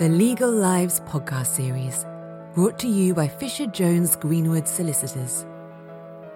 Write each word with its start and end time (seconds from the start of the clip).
The 0.00 0.08
Legal 0.08 0.50
Lives 0.50 0.98
podcast 1.06 1.46
series, 1.46 2.04
brought 2.52 2.80
to 2.80 2.88
you 2.88 3.14
by 3.14 3.28
Fisher 3.28 3.66
Jones 3.66 4.16
Greenwood 4.16 4.66
Solicitors. 4.66 5.46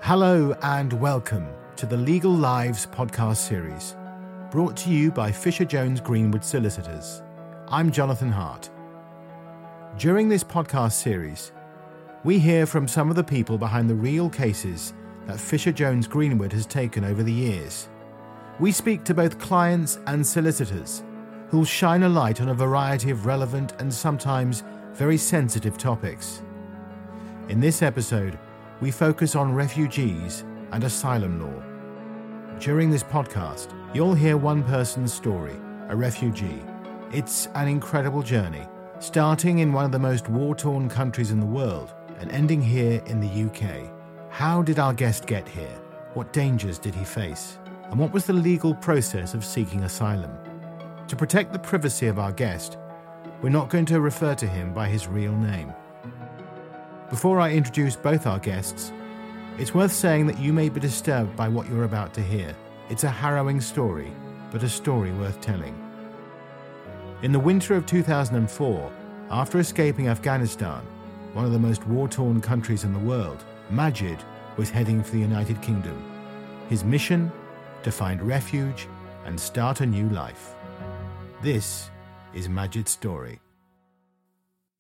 Hello 0.01 0.55
and 0.63 0.93
welcome 0.93 1.49
to 1.75 1.85
the 1.85 1.97
Legal 1.97 2.31
Lives 2.31 2.87
podcast 2.87 3.39
series, 3.39 3.97
brought 4.53 4.77
to 4.77 4.91
you 4.91 5.11
by 5.11 5.33
Fisher 5.33 5.65
Jones 5.65 6.01
Greenwood 6.01 6.45
Solicitors. 6.45 7.21
I'm 7.67 7.91
Jonathan 7.91 8.31
Hart. 8.31 8.71
During 9.97 10.29
this 10.29 10.45
podcast 10.45 10.93
series, 10.93 11.51
we 12.23 12.39
hear 12.39 12.65
from 12.65 12.87
some 12.87 13.11
of 13.11 13.17
the 13.17 13.25
people 13.25 13.59
behind 13.59 13.91
the 13.91 13.97
real 13.97 14.31
cases 14.31 14.95
that 15.27 15.41
Fisher 15.41 15.73
Jones 15.73 16.07
Greenwood 16.07 16.53
has 16.53 16.65
taken 16.65 17.05
over 17.05 17.25
the 17.25 17.33
years. 17.33 17.89
We 18.61 18.71
speak 18.71 19.03
to 19.03 19.15
both 19.15 19.41
clients 19.41 19.99
and 20.07 20.25
solicitors 20.25 21.03
who'll 21.49 21.65
shine 21.65 22.03
a 22.03 22.09
light 22.09 22.41
on 22.41 22.51
a 22.51 22.55
variety 22.55 23.11
of 23.11 23.27
relevant 23.27 23.73
and 23.79 23.93
sometimes 23.93 24.63
very 24.93 25.17
sensitive 25.17 25.79
topics. 25.79 26.43
In 27.49 27.61
this 27.61 27.83
episode, 27.83 28.39
we 28.81 28.91
focus 28.91 29.35
on 29.35 29.55
refugees 29.55 30.45
and 30.73 30.85
asylum 30.85 31.41
law. 31.41 31.63
During 32.61 32.91
this 32.91 33.03
podcast, 33.03 33.73
you'll 33.95 34.15
hear 34.15 34.37
one 34.37 34.63
person's 34.65 35.13
story, 35.13 35.57
a 35.89 35.97
refugee. 35.97 36.63
It's 37.13 37.47
an 37.55 37.69
incredible 37.69 38.23
journey, 38.23 38.67
starting 38.99 39.61
in 39.61 39.73
one 39.73 39.85
of 39.85 39.93
the 39.93 39.99
most 39.99 40.29
war 40.29 40.55
torn 40.55 40.89
countries 40.89 41.31
in 41.31 41.41
the 41.41 41.47
world 41.47 41.95
and 42.19 42.31
ending 42.33 42.61
here 42.61 43.03
in 43.07 43.21
the 43.21 43.45
UK. 43.45 43.91
How 44.31 44.61
did 44.61 44.79
our 44.79 44.93
guest 44.93 45.27
get 45.27 45.49
here? 45.49 45.79
What 46.15 46.33
dangers 46.33 46.79
did 46.79 46.95
he 46.95 47.05
face? 47.05 47.59
And 47.91 47.99
what 47.99 48.13
was 48.13 48.27
the 48.27 48.33
legal 48.33 48.75
process 48.75 49.33
of 49.33 49.45
seeking 49.45 49.85
asylum? 49.85 50.37
To 51.09 51.17
protect 51.17 51.55
the 51.55 51.59
privacy 51.59 52.07
of 52.07 52.19
our 52.19 52.33
guest, 52.33 52.77
we're 53.41 53.49
not 53.49 53.71
going 53.71 53.87
to 53.87 53.99
refer 53.99 54.35
to 54.35 54.47
him 54.47 54.75
by 54.75 54.89
his 54.89 55.09
real 55.09 55.33
name. 55.33 55.73
Before 57.09 57.41
I 57.41 57.53
introduce 57.53 57.97
both 57.97 58.27
our 58.27 58.39
guests, 58.39 58.93
it's 59.57 59.73
worth 59.73 59.91
saying 59.91 60.27
that 60.27 60.39
you 60.39 60.53
may 60.53 60.69
be 60.69 60.81
disturbed 60.81 61.35
by 61.35 61.49
what 61.49 61.67
you're 61.67 61.85
about 61.85 62.13
to 62.15 62.21
hear. 62.21 62.55
It's 62.91 63.05
a 63.05 63.11
harrowing 63.11 63.63
story, 63.63 64.13
but 64.51 64.63
a 64.63 64.69
story 64.69 65.11
worth 65.13 65.41
telling. 65.41 65.75
In 67.23 67.33
the 67.33 67.41
winter 67.41 67.75
of 67.75 67.87
2004, 67.87 68.93
after 69.31 69.61
escaping 69.61 70.09
Afghanistan, 70.09 70.83
one 71.33 71.47
of 71.47 71.53
the 71.53 71.59
most 71.59 71.87
war 71.87 72.07
torn 72.07 72.43
countries 72.43 72.85
in 72.85 72.93
the 72.93 72.99
world, 72.99 73.43
Majid 73.71 74.19
was 74.59 74.69
heading 74.69 75.03
for 75.03 75.13
the 75.13 75.21
United 75.21 75.63
Kingdom. 75.63 75.97
His 76.69 76.85
mission? 76.85 77.33
To 77.85 77.91
find 77.91 78.21
refuge 78.21 78.89
and 79.25 79.41
start 79.41 79.81
a 79.81 79.87
new 79.87 80.09
life. 80.11 80.55
This 81.41 81.89
is 82.35 82.49
Majid's 82.49 82.91
story. 82.91 83.39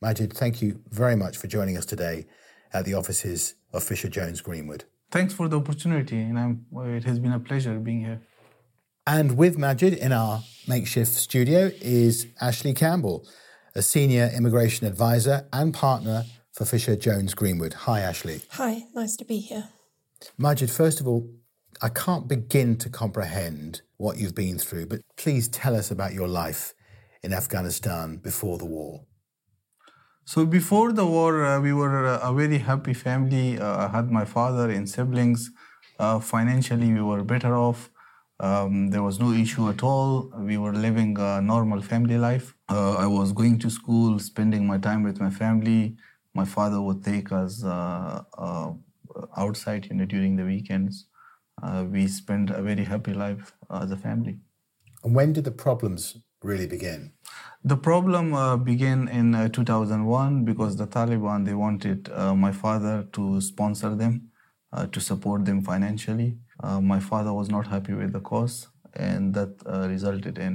Majid, 0.03 0.33
thank 0.33 0.61
you 0.61 0.81
very 0.91 1.14
much 1.14 1.37
for 1.37 1.47
joining 1.47 1.77
us 1.77 1.87
today 1.87 2.27
at 2.73 2.84
the 2.84 2.95
offices 2.95 3.55
of 3.73 3.84
Fisher 3.84 4.09
Jones 4.09 4.41
Greenwood. 4.41 4.83
Thanks 5.12 5.33
for 5.33 5.47
the 5.47 5.56
opportunity, 5.56 6.20
and 6.20 6.36
I'm, 6.36 6.67
it 6.97 7.05
has 7.05 7.20
been 7.20 7.31
a 7.31 7.39
pleasure 7.39 7.79
being 7.79 8.01
here. 8.01 8.23
And 9.06 9.36
with 9.36 9.56
Majid 9.56 9.95
in 9.95 10.11
our 10.11 10.42
makeshift 10.67 11.12
studio 11.12 11.70
is 11.81 12.27
Ashley 12.41 12.75
Campbell, 12.75 13.25
a 13.77 13.83
senior 13.83 14.29
immigration 14.36 14.84
advisor 14.84 15.47
and 15.53 15.73
partner 15.73 16.25
for 16.51 16.64
Fisher 16.64 16.97
Jones 16.97 17.34
Greenwood. 17.34 17.73
Hi, 17.75 18.01
Ashley. 18.01 18.41
Hi, 18.51 18.83
nice 18.97 19.14
to 19.19 19.25
be 19.25 19.39
here. 19.39 19.69
Majid, 20.36 20.73
first 20.73 21.01
of 21.01 21.06
all, 21.06 21.31
I 21.81 21.89
can't 21.89 22.27
begin 22.27 22.77
to 22.79 22.91
comprehend 22.91 23.83
what 23.98 24.16
you've 24.16 24.34
been 24.34 24.58
through, 24.58 24.86
but 24.86 25.00
please 25.16 25.48
tell 25.48 25.74
us 25.77 25.91
about 25.91 26.14
your 26.14 26.28
life 26.28 26.74
in 27.22 27.32
Afghanistan 27.32 28.16
before 28.16 28.56
the 28.56 28.64
war. 28.64 29.05
So 30.24 30.44
before 30.46 30.92
the 30.92 31.06
war, 31.06 31.44
uh, 31.44 31.60
we 31.60 31.72
were 31.72 32.05
a 32.05 32.32
very 32.32 32.58
happy 32.58 32.94
family. 32.94 33.58
Uh, 33.58 33.86
I 33.86 33.88
had 33.88 34.10
my 34.10 34.24
father 34.24 34.70
and 34.70 34.89
siblings. 34.89 35.50
Uh, 35.98 36.20
financially, 36.20 36.92
we 36.92 37.00
were 37.00 37.24
better 37.24 37.56
off. 37.56 37.90
Um, 38.40 38.90
there 38.90 39.02
was 39.02 39.18
no 39.18 39.33
issue 39.33 39.68
at 39.68 39.83
all. 39.83 40.30
We 40.39 40.58
were 40.58 40.73
living 40.73 41.18
a 41.18 41.40
normal 41.40 41.80
family 41.80 42.18
life. 42.18 42.55
Uh, 42.68 42.94
I 42.94 43.06
was 43.06 43.33
going 43.33 43.58
to 43.61 43.70
school, 43.70 44.18
spending 44.20 44.67
my 44.67 44.78
time 44.78 45.02
with 45.02 45.18
my 45.18 45.30
family. 45.30 45.96
My 46.34 46.44
father 46.44 46.80
would 46.80 47.02
take 47.02 47.33
us 47.33 47.64
uh, 47.64 48.23
uh, 48.36 48.73
outside, 49.36 49.86
you 49.86 49.96
know, 49.96 50.05
during 50.05 50.36
the 50.36 50.44
weekends 50.44 51.08
uh, 51.63 51.85
we 51.91 52.07
spent 52.07 52.51
a 52.51 52.63
very 52.63 52.85
happy 52.85 53.13
life 53.13 53.52
uh, 53.70 53.80
as 53.83 53.91
a 53.91 53.96
family. 53.96 54.39
And 55.05 55.14
when 55.14 55.33
did 55.33 55.45
the 55.45 55.51
problems 55.51 56.19
really 56.42 56.67
begin? 56.67 57.13
The 57.64 57.77
problem 57.77 58.35
uh, 58.35 58.57
began 58.57 59.08
in 59.08 59.35
uh, 59.35 59.48
2001 59.48 60.45
because 60.45 60.77
the 60.77 60.86
Taliban 60.86 61.45
they 61.45 61.55
wanted 61.55 62.11
uh, 62.14 62.35
my 62.35 62.52
father 62.52 63.07
to 63.13 63.41
sponsor 63.41 63.95
them, 63.95 64.30
uh, 64.73 64.86
to 64.86 65.01
support 65.01 65.45
them 65.45 65.63
financially. 65.63 66.39
my 66.95 67.01
father 67.01 67.33
was 67.33 67.48
not 67.48 67.67
happy 67.67 67.95
with 67.95 68.13
the 68.13 68.20
cause, 68.20 68.68
and 68.95 69.35
that 69.35 69.52
resulted 69.89 70.39
in 70.39 70.55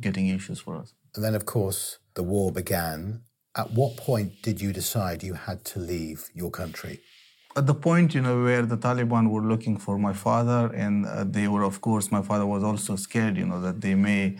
getting 0.00 0.26
issues 0.28 0.60
for 0.60 0.76
us. 0.76 0.94
And 1.14 1.22
then, 1.24 1.34
of 1.34 1.44
course, 1.44 1.98
the 2.14 2.22
war 2.22 2.50
began. 2.50 3.22
At 3.56 3.70
what 3.70 3.96
point 3.96 4.42
did 4.42 4.60
you 4.60 4.72
decide 4.72 5.22
you 5.22 5.34
had 5.34 5.64
to 5.66 5.78
leave 5.78 6.28
your 6.34 6.50
country? 6.50 7.00
At 7.56 7.66
the 7.66 7.74
point 7.74 8.14
you 8.14 8.20
know 8.20 8.42
where 8.42 8.62
the 8.62 8.76
taliban 8.76 9.30
were 9.30 9.42
looking 9.42 9.76
for 9.76 9.98
my 9.98 10.12
father 10.12 10.72
and 10.74 11.06
uh, 11.06 11.24
they 11.24 11.46
were 11.48 11.62
of 11.62 11.80
course 11.80 12.10
my 12.10 12.22
father 12.22 12.46
was 12.46 12.62
also 12.64 12.96
scared 12.96 13.36
you 13.36 13.46
know 13.46 13.60
that 13.60 13.80
they 13.80 13.94
may 13.94 14.36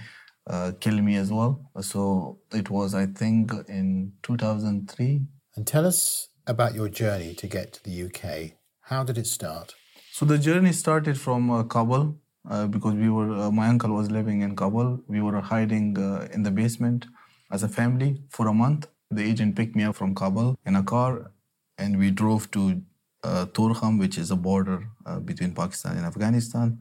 uh, 0.47 0.73
kill 0.79 1.01
me 1.01 1.17
as 1.17 1.33
well. 1.33 1.71
So 1.81 2.39
it 2.53 2.69
was 2.71 2.95
i 2.95 3.07
think 3.07 3.53
in 3.69 4.13
2003 4.23 5.23
and 5.57 5.67
tell 5.67 5.87
us 5.87 6.29
about 6.47 6.75
your 6.75 6.89
journey 6.89 7.35
to 7.35 7.47
get 7.47 7.73
to 7.75 7.83
the 7.85 8.03
uk 8.05 8.53
how 8.89 9.03
did 9.03 9.17
it 9.17 9.27
start? 9.27 9.75
So 10.13 10.27
the 10.27 10.37
journey 10.37 10.73
started 10.73 11.19
from 11.19 11.51
uh, 11.51 11.63
kabul 11.63 12.19
uh, 12.51 12.67
because 12.67 12.95
we 12.95 13.09
were 13.09 13.33
uh, 13.33 13.51
my 13.51 13.69
uncle 13.69 13.91
was 13.91 14.11
living 14.11 14.43
in 14.43 14.55
kabul. 14.57 15.01
We 15.09 15.23
were 15.23 15.41
hiding 15.41 15.99
uh, 15.99 16.29
in 16.35 16.43
the 16.43 16.51
basement 16.51 17.07
as 17.51 17.63
a 17.63 17.69
family 17.69 18.21
for 18.29 18.47
a 18.47 18.53
month. 18.53 18.89
The 19.11 19.23
agent 19.23 19.57
picked 19.57 19.75
me 19.75 19.85
up 19.85 19.97
from 19.97 20.15
kabul 20.15 20.59
in 20.67 20.77
a 20.77 20.83
car 20.83 21.31
and 21.79 21.99
we 21.99 22.11
drove 22.11 22.51
to 22.51 22.83
uh, 23.25 23.47
Torkham, 23.47 23.99
which 23.99 24.19
is 24.19 24.31
a 24.31 24.37
border 24.37 24.79
uh, 25.07 25.19
between 25.19 25.53
Pakistan 25.55 25.97
and 25.97 26.07
Afghanistan. 26.07 26.79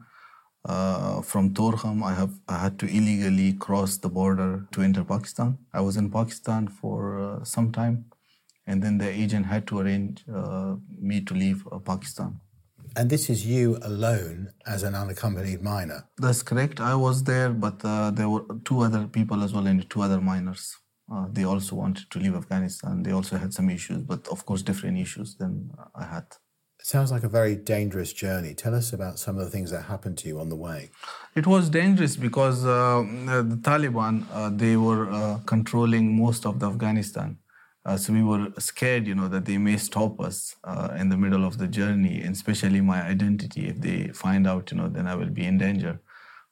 Uh, 0.66 1.20
from 1.20 1.52
Torkham, 1.52 2.02
I 2.02 2.14
have 2.14 2.34
I 2.48 2.58
had 2.58 2.78
to 2.78 2.86
illegally 2.86 3.52
cross 3.54 3.98
the 3.98 4.08
border 4.08 4.66
to 4.72 4.82
enter 4.82 5.04
Pakistan. 5.04 5.58
I 5.72 5.80
was 5.80 5.96
in 5.96 6.10
Pakistan 6.10 6.68
for 6.68 7.18
uh, 7.18 7.44
some 7.44 7.70
time, 7.72 8.06
and 8.66 8.82
then 8.82 8.96
the 8.98 9.10
agent 9.22 9.46
had 9.46 9.66
to 9.68 9.80
arrange 9.80 10.24
uh, 10.32 10.76
me 11.10 11.20
to 11.20 11.34
leave 11.34 11.66
uh, 11.70 11.78
Pakistan. 11.78 12.40
And 12.96 13.10
this 13.10 13.28
is 13.28 13.44
you 13.44 13.76
alone 13.82 14.52
as 14.66 14.84
an 14.84 14.94
unaccompanied 14.94 15.62
minor. 15.62 16.00
That's 16.16 16.42
correct. 16.42 16.80
I 16.80 16.94
was 16.94 17.24
there, 17.24 17.50
but 17.50 17.80
there 18.16 18.28
were 18.28 18.44
two 18.64 18.80
other 18.80 19.06
people 19.06 19.42
as 19.42 19.52
well, 19.52 19.66
and 19.66 19.88
two 19.90 20.02
other 20.02 20.20
minors. 20.20 20.76
Uh, 21.12 21.26
they 21.30 21.44
also 21.44 21.76
wanted 21.76 22.10
to 22.10 22.18
leave 22.18 22.34
Afghanistan. 22.34 23.02
They 23.02 23.12
also 23.12 23.36
had 23.36 23.52
some 23.52 23.68
issues, 23.68 24.02
but 24.02 24.26
of 24.28 24.46
course, 24.46 24.62
different 24.62 24.98
issues 24.98 25.36
than 25.36 25.70
I 25.94 26.04
had. 26.04 26.26
It 26.80 26.86
sounds 26.86 27.12
like 27.12 27.24
a 27.24 27.28
very 27.28 27.56
dangerous 27.56 28.12
journey. 28.12 28.54
Tell 28.54 28.74
us 28.74 28.92
about 28.92 29.18
some 29.18 29.38
of 29.38 29.44
the 29.44 29.50
things 29.50 29.70
that 29.70 29.82
happened 29.82 30.18
to 30.18 30.28
you 30.28 30.40
on 30.40 30.48
the 30.48 30.56
way. 30.56 30.90
It 31.34 31.46
was 31.46 31.68
dangerous 31.68 32.16
because 32.16 32.64
uh, 32.64 33.02
the 33.26 33.58
Taliban 33.60 34.24
uh, 34.32 34.50
they 34.50 34.76
were 34.76 35.10
uh, 35.10 35.38
controlling 35.46 36.16
most 36.16 36.46
of 36.46 36.58
the 36.58 36.68
Afghanistan. 36.68 37.38
Uh, 37.86 37.98
so 37.98 38.14
we 38.14 38.22
were 38.22 38.48
scared, 38.58 39.06
you 39.06 39.14
know, 39.14 39.28
that 39.28 39.44
they 39.44 39.58
may 39.58 39.76
stop 39.76 40.18
us 40.18 40.56
in 40.98 41.10
the 41.10 41.18
middle 41.18 41.44
of 41.44 41.58
the 41.58 41.68
journey, 41.68 42.22
and 42.22 42.34
especially 42.34 42.80
my 42.80 43.02
identity. 43.02 43.68
If 43.68 43.78
they 43.82 44.08
find 44.08 44.46
out, 44.46 44.70
you 44.70 44.78
know, 44.78 44.88
then 44.88 45.06
I 45.06 45.14
will 45.16 45.28
be 45.28 45.44
in 45.44 45.58
danger. 45.58 46.00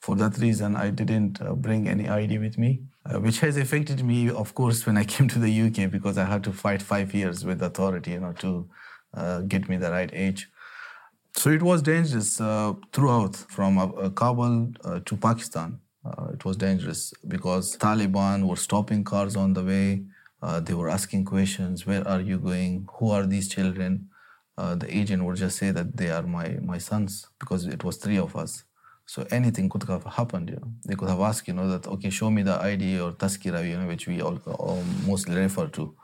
For 0.00 0.14
that 0.16 0.36
reason, 0.36 0.76
I 0.76 0.90
didn't 0.90 1.40
bring 1.62 1.88
any 1.88 2.06
ID 2.06 2.36
with 2.38 2.58
me 2.58 2.82
uh, 3.04 3.18
which 3.18 3.40
has 3.40 3.56
affected 3.56 4.04
me, 4.04 4.30
of 4.30 4.54
course, 4.54 4.86
when 4.86 4.96
I 4.96 5.04
came 5.12 5.28
to 5.28 5.38
the 5.38 5.62
UK 5.62 5.90
because 5.90 6.18
I 6.18 6.24
had 6.24 6.44
to 6.44 6.52
fight 6.52 6.82
five 6.82 7.14
years 7.14 7.44
with 7.44 7.62
authority, 7.62 8.12
you 8.12 8.20
know, 8.20 8.32
to 8.34 8.68
uh, 9.14 9.40
get 9.40 9.68
me 9.68 9.76
the 9.76 9.90
right 9.90 10.10
age. 10.12 10.48
So 11.34 11.50
it 11.50 11.62
was 11.62 11.82
dangerous 11.82 12.40
uh, 12.40 12.74
throughout, 12.92 13.36
from 13.36 13.78
uh, 13.78 14.10
Kabul 14.10 14.72
uh, 14.84 15.00
to 15.04 15.16
Pakistan. 15.16 15.80
Uh, 16.04 16.28
it 16.34 16.44
was 16.44 16.56
dangerous 16.56 17.14
because 17.26 17.76
Taliban 17.76 18.46
were 18.46 18.56
stopping 18.56 19.04
cars 19.04 19.36
on 19.36 19.54
the 19.54 19.64
way. 19.64 20.04
they 20.66 20.74
were 20.74 20.90
asking 20.90 21.24
questions: 21.24 21.86
Where 21.86 22.06
are 22.06 22.20
you 22.20 22.38
going? 22.38 22.88
Who 22.96 23.10
are 23.10 23.24
these 23.26 23.48
children? 23.48 24.08
the 24.82 24.88
agent 25.00 25.24
would 25.24 25.36
just 25.36 25.56
say 25.58 25.70
that 25.72 25.96
they 25.96 26.10
are 26.16 26.26
my 26.38 26.48
my 26.72 26.78
sons 26.78 27.12
because 27.40 27.62
it 27.66 27.82
was 27.86 27.96
three 27.96 28.20
of 28.26 28.36
us. 28.36 28.64
So 29.06 29.26
anything 29.30 29.68
could 29.68 29.84
have 29.84 30.04
happened, 30.04 30.50
you 30.50 30.56
know. 30.56 30.72
They 30.86 30.94
could 30.94 31.08
have 31.08 31.20
asked, 31.20 31.48
you 31.48 31.54
know, 31.54 31.68
that, 31.68 31.86
okay, 31.86 32.10
show 32.10 32.30
me 32.30 32.42
the 32.42 32.60
ID 32.60 33.00
or 33.00 33.12
Taskira, 33.12 33.68
you 33.68 33.78
know, 33.78 33.86
which 33.86 34.06
we 34.06 34.22
all, 34.22 34.38
all 34.46 34.82
mostly 35.06 35.36
refer 35.36 35.66
to. 35.68 35.94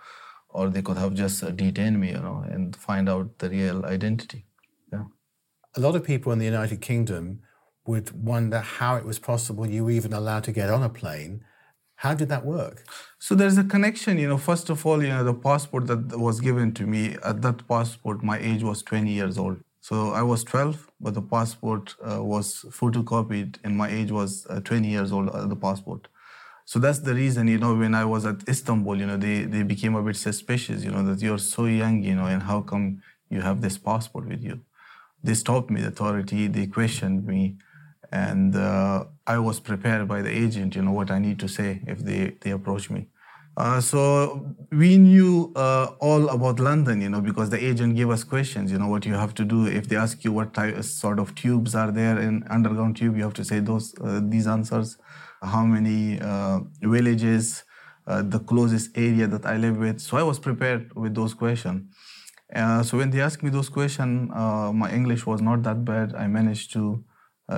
Or 0.51 0.69
they 0.69 0.83
could 0.83 0.99
have 0.99 1.15
just 1.15 1.43
uh, 1.45 1.51
detained 1.51 2.01
me, 2.01 2.11
you 2.11 2.21
know, 2.21 2.45
and 2.49 2.75
find 2.77 3.09
out 3.09 3.39
the 3.39 3.51
real 3.51 3.85
identity. 3.87 4.47
Yeah. 4.93 5.05
A 5.77 5.81
lot 5.81 5.95
of 5.97 6.05
people 6.05 6.33
in 6.33 6.39
the 6.39 6.45
United 6.47 6.81
Kingdom 6.81 7.41
would 7.87 8.11
wonder 8.13 8.61
how 8.61 8.97
it 8.97 9.05
was 9.05 9.19
possible 9.19 9.67
you 9.67 9.85
were 9.85 9.91
even 9.91 10.13
allowed 10.13 10.45
to 10.45 10.53
get 10.53 10.71
on 10.71 10.83
a 10.83 10.89
plane 10.91 11.45
How 11.97 12.15
did 12.15 12.29
that 12.31 12.45
work? 12.47 12.85
So 13.19 13.35
there's 13.35 13.59
a 13.59 13.65
connection, 13.65 14.19
you 14.19 14.29
know. 14.29 14.39
First 14.39 14.71
of 14.71 14.87
all, 14.87 15.03
you 15.03 15.09
know, 15.11 15.25
the 15.25 15.35
passport 15.35 15.87
that 15.89 16.19
was 16.19 16.41
given 16.41 16.73
to 16.75 16.87
me 16.87 17.17
at 17.25 17.43
that 17.43 17.67
passport, 17.69 18.23
my 18.23 18.39
age 18.39 18.63
was 18.63 18.83
20 18.83 19.13
years 19.13 19.37
old. 19.39 19.59
So 19.89 20.13
I 20.13 20.23
was 20.23 20.45
12, 20.45 20.91
but 21.01 21.15
the 21.15 21.23
passport 21.23 21.95
uh, 22.07 22.23
was 22.23 22.47
photocopied, 22.79 23.57
and 23.65 23.75
my 23.75 23.89
age 23.89 24.11
was 24.11 24.47
uh, 24.51 24.61
20 24.61 24.87
years 24.87 25.13
old. 25.13 25.31
Uh, 25.31 25.47
the 25.47 25.57
passport. 25.57 26.09
So 26.67 26.79
that's 26.79 26.99
the 26.99 27.15
reason, 27.15 27.49
you 27.49 27.59
know, 27.59 27.75
when 27.75 27.95
I 27.95 28.05
was 28.05 28.27
at 28.27 28.47
Istanbul, 28.47 28.97
you 29.01 29.07
know, 29.07 29.17
they 29.17 29.45
they 29.55 29.63
became 29.63 29.95
a 29.95 30.03
bit 30.03 30.17
suspicious, 30.17 30.85
you 30.85 30.91
know, 30.91 31.03
that 31.09 31.23
you're 31.23 31.45
so 31.57 31.65
young, 31.65 32.03
you 32.03 32.15
know, 32.19 32.27
and 32.27 32.43
how 32.43 32.61
come 32.61 32.85
you 33.31 33.41
have 33.41 33.63
this 33.63 33.79
passport 33.79 34.29
with 34.29 34.43
you? 34.49 34.57
They 35.25 35.35
stopped 35.45 35.71
me, 35.71 35.81
the 35.81 35.89
authority. 35.89 36.49
They 36.49 36.67
questioned 36.67 37.21
me 37.33 37.57
and 38.13 38.57
uh, 38.57 39.05
I 39.27 39.39
was 39.39 39.61
prepared 39.61 40.09
by 40.09 40.23
the 40.23 40.31
agent, 40.45 40.75
you 40.77 40.83
know, 40.83 40.93
what 40.93 41.11
I 41.11 41.19
need 41.19 41.39
to 41.41 41.49
say 41.49 41.81
if 41.87 41.99
they, 42.09 42.37
they 42.43 42.51
approach 42.51 42.91
me. 42.91 43.09
Uh, 43.59 43.81
so 43.81 44.55
we 44.71 44.97
knew 44.97 45.53
uh, 45.57 45.87
all 45.99 46.29
about 46.29 46.61
London, 46.61 47.01
you 47.01 47.09
know, 47.09 47.21
because 47.21 47.51
the 47.51 47.59
agent 47.63 47.97
gave 47.97 48.09
us 48.09 48.23
questions, 48.23 48.71
you 48.71 48.79
know, 48.79 48.87
what 48.87 49.05
you 49.05 49.15
have 49.15 49.35
to 49.35 49.45
do. 49.45 49.67
If 49.67 49.89
they 49.89 49.97
ask 49.97 50.23
you 50.23 50.31
what 50.31 50.55
type, 50.55 50.81
sort 50.85 51.19
of 51.19 51.35
tubes 51.35 51.75
are 51.75 51.91
there 51.91 52.21
in 52.21 52.45
underground 52.51 52.97
tube, 52.97 53.17
you 53.17 53.25
have 53.25 53.35
to 53.35 53.45
say 53.45 53.59
those 53.59 53.97
uh, 54.01 54.21
these 54.23 54.47
answers. 54.47 54.97
How 55.43 55.65
many 55.65 56.21
uh, 56.21 56.61
villages, 56.83 57.65
uh, 58.07 58.23
the 58.23 58.39
closest 58.39 58.97
area 58.97 59.27
that 59.27 59.45
I 59.45 59.57
live 59.57 59.77
with. 59.77 59.99
So 60.01 60.17
I 60.17 60.23
was 60.23 60.39
prepared 60.39 60.95
with 60.95 61.17
those 61.17 61.35
questions. 61.35 61.83
so 62.89 62.97
when 62.99 63.11
they 63.11 63.21
asked 63.21 63.43
me 63.43 63.51
those 63.51 63.69
questions, 63.69 64.31
my 64.83 64.91
English 64.93 65.27
was 65.27 65.41
not 65.43 65.65
that 65.65 65.85
bad. 65.85 66.15
I 66.15 66.29
managed 66.29 66.73
to 66.75 67.05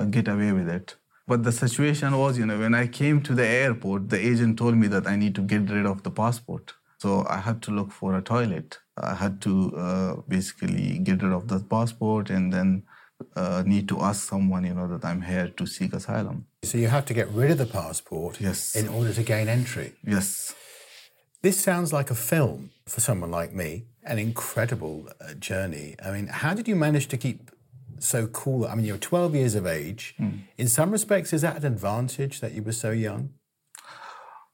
get 0.09 0.27
away 0.27 0.51
with 0.51 0.67
it. 0.67 1.00
But 1.31 1.43
the 1.43 1.53
situation 1.53 2.17
was, 2.17 2.37
you 2.37 2.45
know, 2.45 2.59
when 2.59 2.75
I 2.75 2.87
came 2.87 3.21
to 3.21 3.33
the 3.33 3.47
airport, 3.47 4.09
the 4.09 4.19
agent 4.19 4.59
told 4.59 4.75
me 4.75 4.87
that 4.89 5.07
I 5.07 5.15
need 5.15 5.33
to 5.35 5.41
get 5.41 5.69
rid 5.69 5.85
of 5.85 6.03
the 6.03 6.11
passport. 6.11 6.73
So 6.97 7.25
I 7.35 7.37
had 7.37 7.61
to 7.65 7.71
look 7.71 7.89
for 7.99 8.17
a 8.17 8.21
toilet. 8.21 8.79
I 8.97 9.15
had 9.15 9.39
to 9.43 9.53
uh, 9.85 10.15
basically 10.27 10.99
get 10.99 11.23
rid 11.23 11.31
of 11.31 11.47
the 11.47 11.59
passport 11.61 12.29
and 12.29 12.51
then 12.51 12.83
uh, 13.37 13.63
need 13.65 13.87
to 13.87 14.01
ask 14.01 14.27
someone, 14.27 14.65
you 14.65 14.73
know, 14.73 14.89
that 14.89 15.05
I'm 15.05 15.21
here 15.21 15.47
to 15.47 15.65
seek 15.65 15.93
asylum. 15.93 16.47
So 16.63 16.77
you 16.77 16.89
have 16.89 17.05
to 17.05 17.13
get 17.13 17.29
rid 17.29 17.49
of 17.51 17.59
the 17.59 17.71
passport 17.81 18.41
yes. 18.41 18.75
in 18.75 18.89
order 18.89 19.13
to 19.13 19.23
gain 19.23 19.47
entry. 19.47 19.93
Yes. 20.05 20.53
This 21.41 21.57
sounds 21.61 21.93
like 21.93 22.11
a 22.11 22.19
film 22.31 22.71
for 22.85 22.99
someone 22.99 23.31
like 23.31 23.53
me, 23.53 23.85
an 24.03 24.19
incredible 24.19 25.07
uh, 25.07 25.33
journey. 25.35 25.95
I 26.05 26.11
mean, 26.11 26.27
how 26.27 26.53
did 26.53 26.67
you 26.67 26.75
manage 26.75 27.07
to 27.07 27.17
keep 27.17 27.51
so 28.03 28.27
cool? 28.27 28.65
I 28.65 28.75
mean, 28.75 28.85
you're 28.85 28.97
12 28.97 29.35
years 29.35 29.55
of 29.55 29.65
age. 29.65 30.15
Mm. 30.19 30.39
In 30.57 30.67
some 30.67 30.91
respects, 30.91 31.33
is 31.33 31.41
that 31.41 31.57
an 31.57 31.65
advantage 31.65 32.39
that 32.41 32.53
you 32.53 32.63
were 32.63 32.71
so 32.71 32.91
young? 32.91 33.29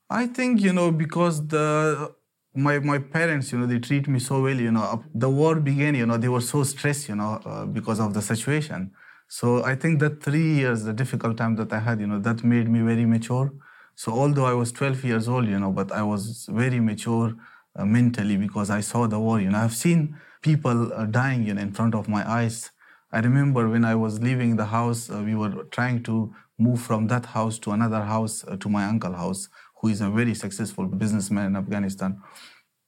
I 0.09 0.27
think 0.27 0.61
you 0.61 0.71
know 0.71 0.91
because 0.91 1.47
the 1.47 2.13
my 2.57 2.79
my 2.79 2.97
parents 2.97 3.51
you 3.51 3.59
know 3.59 3.67
they 3.67 3.77
treat 3.77 4.07
me 4.07 4.19
so 4.19 4.41
well 4.41 4.59
you 4.59 4.71
know 4.71 5.03
the 5.13 5.29
war 5.29 5.55
began 5.55 5.93
you 5.95 6.05
know 6.05 6.17
they 6.17 6.27
were 6.29 6.41
so 6.41 6.63
stressed 6.63 7.07
you 7.07 7.15
know 7.15 7.39
uh, 7.45 7.65
because 7.65 7.99
of 7.99 8.13
the 8.13 8.21
situation 8.21 8.91
so 9.27 9.63
i 9.63 9.75
think 9.75 9.99
that 9.99 10.23
3 10.23 10.39
years 10.39 10.83
the 10.83 10.93
difficult 10.93 11.37
time 11.37 11.55
that 11.55 11.71
i 11.71 11.79
had 11.79 11.99
you 11.99 12.07
know 12.07 12.19
that 12.19 12.43
made 12.43 12.67
me 12.67 12.79
very 12.81 13.05
mature 13.05 13.53
so 13.95 14.11
although 14.11 14.45
i 14.45 14.53
was 14.53 14.71
12 14.71 15.03
years 15.03 15.27
old 15.27 15.47
you 15.47 15.59
know 15.59 15.71
but 15.71 15.91
i 15.91 16.01
was 16.01 16.47
very 16.51 16.79
mature 16.79 17.35
uh, 17.75 17.85
mentally 17.85 18.37
because 18.37 18.71
i 18.71 18.81
saw 18.81 19.05
the 19.07 19.19
war 19.19 19.39
you 19.39 19.51
know 19.51 19.59
i've 19.59 19.75
seen 19.75 20.17
people 20.41 20.93
uh, 20.93 21.05
dying 21.05 21.43
you 21.45 21.53
know 21.53 21.61
in 21.61 21.71
front 21.71 21.93
of 21.93 22.07
my 22.07 22.23
eyes 22.27 22.71
I 23.11 23.19
remember 23.19 23.69
when 23.69 23.85
I 23.85 23.95
was 23.95 24.19
leaving 24.19 24.57
the 24.57 24.65
house, 24.65 25.09
uh, 25.09 25.23
we 25.23 25.33
were 25.33 25.63
trying 25.71 26.03
to 26.03 26.33
move 26.57 26.81
from 26.81 27.07
that 27.07 27.27
house 27.27 27.57
to 27.59 27.71
another 27.71 28.01
house 28.01 28.43
uh, 28.45 28.57
to 28.57 28.67
my 28.69 28.83
uncle's 28.85 29.15
house, 29.15 29.49
who 29.79 29.87
is 29.87 30.01
a 30.01 30.09
very 30.09 30.35
successful 30.35 30.85
businessman 30.85 31.45
in 31.47 31.55
Afghanistan. 31.55 32.21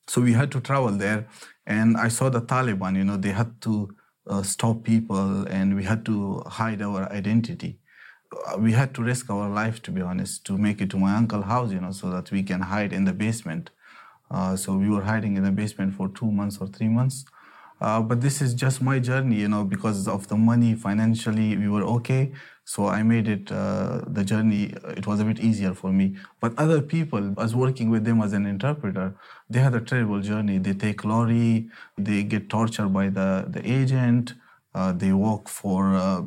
So 0.08 0.22
we 0.22 0.34
had 0.34 0.52
to 0.52 0.60
travel 0.60 0.92
there, 0.92 1.28
and 1.66 1.96
I 1.96 2.10
saw 2.10 2.30
the 2.30 2.42
Taliban. 2.42 2.98
You 2.98 3.06
know, 3.06 3.16
they 3.16 3.32
had 3.32 3.62
to 3.62 3.96
uh, 4.28 4.44
stop 4.44 4.84
people, 4.84 5.48
and 5.48 5.76
we 5.76 5.84
had 5.86 6.04
to 6.06 6.44
hide 6.48 6.82
our 6.82 7.10
identity. 7.12 7.80
Uh, 8.48 8.58
we 8.58 8.74
had 8.74 8.94
to 8.96 9.04
risk 9.04 9.30
our 9.30 9.50
life, 9.50 9.82
to 9.84 9.92
be 9.92 10.02
honest, 10.02 10.46
to 10.46 10.58
make 10.58 10.82
it 10.82 10.90
to 10.90 10.98
my 10.98 11.16
uncle's 11.16 11.46
house. 11.46 11.72
You 11.72 11.80
know, 11.80 11.92
so 11.92 12.10
that 12.10 12.30
we 12.32 12.44
can 12.44 12.62
hide 12.62 12.92
in 12.92 13.06
the 13.06 13.14
basement. 13.14 13.70
Uh, 14.30 14.56
so 14.56 14.76
we 14.76 14.90
were 14.90 15.04
hiding 15.04 15.38
in 15.38 15.44
the 15.44 15.52
basement 15.52 15.94
for 15.94 16.10
two 16.10 16.30
months 16.30 16.58
or 16.60 16.68
three 16.68 16.90
months. 16.90 17.24
Uh, 17.82 18.02
but 18.02 18.22
this 18.22 18.42
is 18.42 18.54
just 18.54 18.82
my 18.82 19.00
journey, 19.00 19.38
you 19.38 19.48
know, 19.48 19.64
because 19.64 20.08
of 20.08 20.28
the 20.28 20.36
money 20.36 20.76
financially, 20.76 21.56
we 21.58 21.70
were 21.70 21.84
okay. 21.84 22.32
So 22.66 22.88
I 22.88 23.04
made 23.04 23.28
it, 23.28 23.52
uh, 23.52 24.02
the 24.08 24.24
journey, 24.24 24.74
it 24.98 25.08
was 25.08 25.20
a 25.20 25.26
bit 25.26 25.40
easier 25.40 25.74
for 25.74 25.92
me. 25.92 26.16
But 26.40 26.54
other 26.58 26.82
people, 26.82 27.34
as 27.40 27.56
working 27.56 27.90
with 27.90 28.04
them 28.06 28.22
as 28.22 28.34
an 28.34 28.46
interpreter, 28.46 29.16
they 29.50 29.60
had 29.60 29.74
a 29.74 29.82
terrible 29.82 30.20
journey. 30.22 30.58
They 30.60 30.74
take 30.74 31.04
lorry, 31.04 31.70
they 31.98 32.24
get 32.24 32.50
tortured 32.50 32.90
by 32.90 33.10
the, 33.10 33.46
the 33.48 33.62
agent, 33.70 34.34
uh, 34.76 34.92
they 34.92 35.14
work 35.14 35.48
for, 35.48 35.96
uh, 35.96 36.24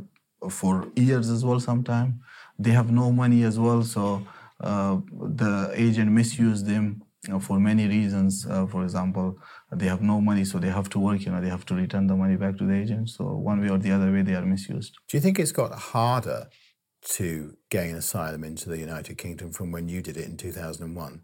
for 0.50 0.88
years 0.96 1.30
as 1.30 1.44
well 1.44 1.60
sometimes. 1.60 2.14
They 2.58 2.70
have 2.70 2.90
no 2.90 3.12
money 3.12 3.42
as 3.44 3.58
well, 3.58 3.82
so 3.82 4.26
uh, 4.60 4.98
the 5.40 5.70
agent 5.74 6.10
misuse 6.10 6.64
them 6.64 7.02
for 7.40 7.60
many 7.60 7.86
reasons. 7.86 8.44
for 8.44 8.82
example, 8.82 9.38
they 9.70 9.86
have 9.86 10.02
no 10.02 10.20
money, 10.20 10.44
so 10.44 10.58
they 10.58 10.70
have 10.70 10.88
to 10.90 10.98
work. 10.98 11.24
You 11.24 11.32
know, 11.32 11.40
they 11.40 11.48
have 11.48 11.66
to 11.66 11.74
return 11.74 12.06
the 12.06 12.16
money 12.16 12.36
back 12.36 12.58
to 12.58 12.64
the 12.64 12.74
agent. 12.74 13.10
So 13.10 13.24
one 13.24 13.60
way 13.60 13.68
or 13.68 13.78
the 13.78 13.92
other 13.92 14.12
way, 14.12 14.22
they 14.22 14.34
are 14.34 14.44
misused. 14.44 14.92
Do 15.08 15.16
you 15.16 15.20
think 15.20 15.38
it's 15.38 15.52
got 15.52 15.72
harder 15.72 16.48
to 17.16 17.56
gain 17.70 17.94
asylum 17.96 18.44
into 18.44 18.68
the 18.68 18.78
United 18.78 19.18
Kingdom 19.18 19.52
from 19.52 19.72
when 19.72 19.88
you 19.88 20.02
did 20.02 20.16
it 20.16 20.26
in 20.26 20.36
2001? 20.36 21.22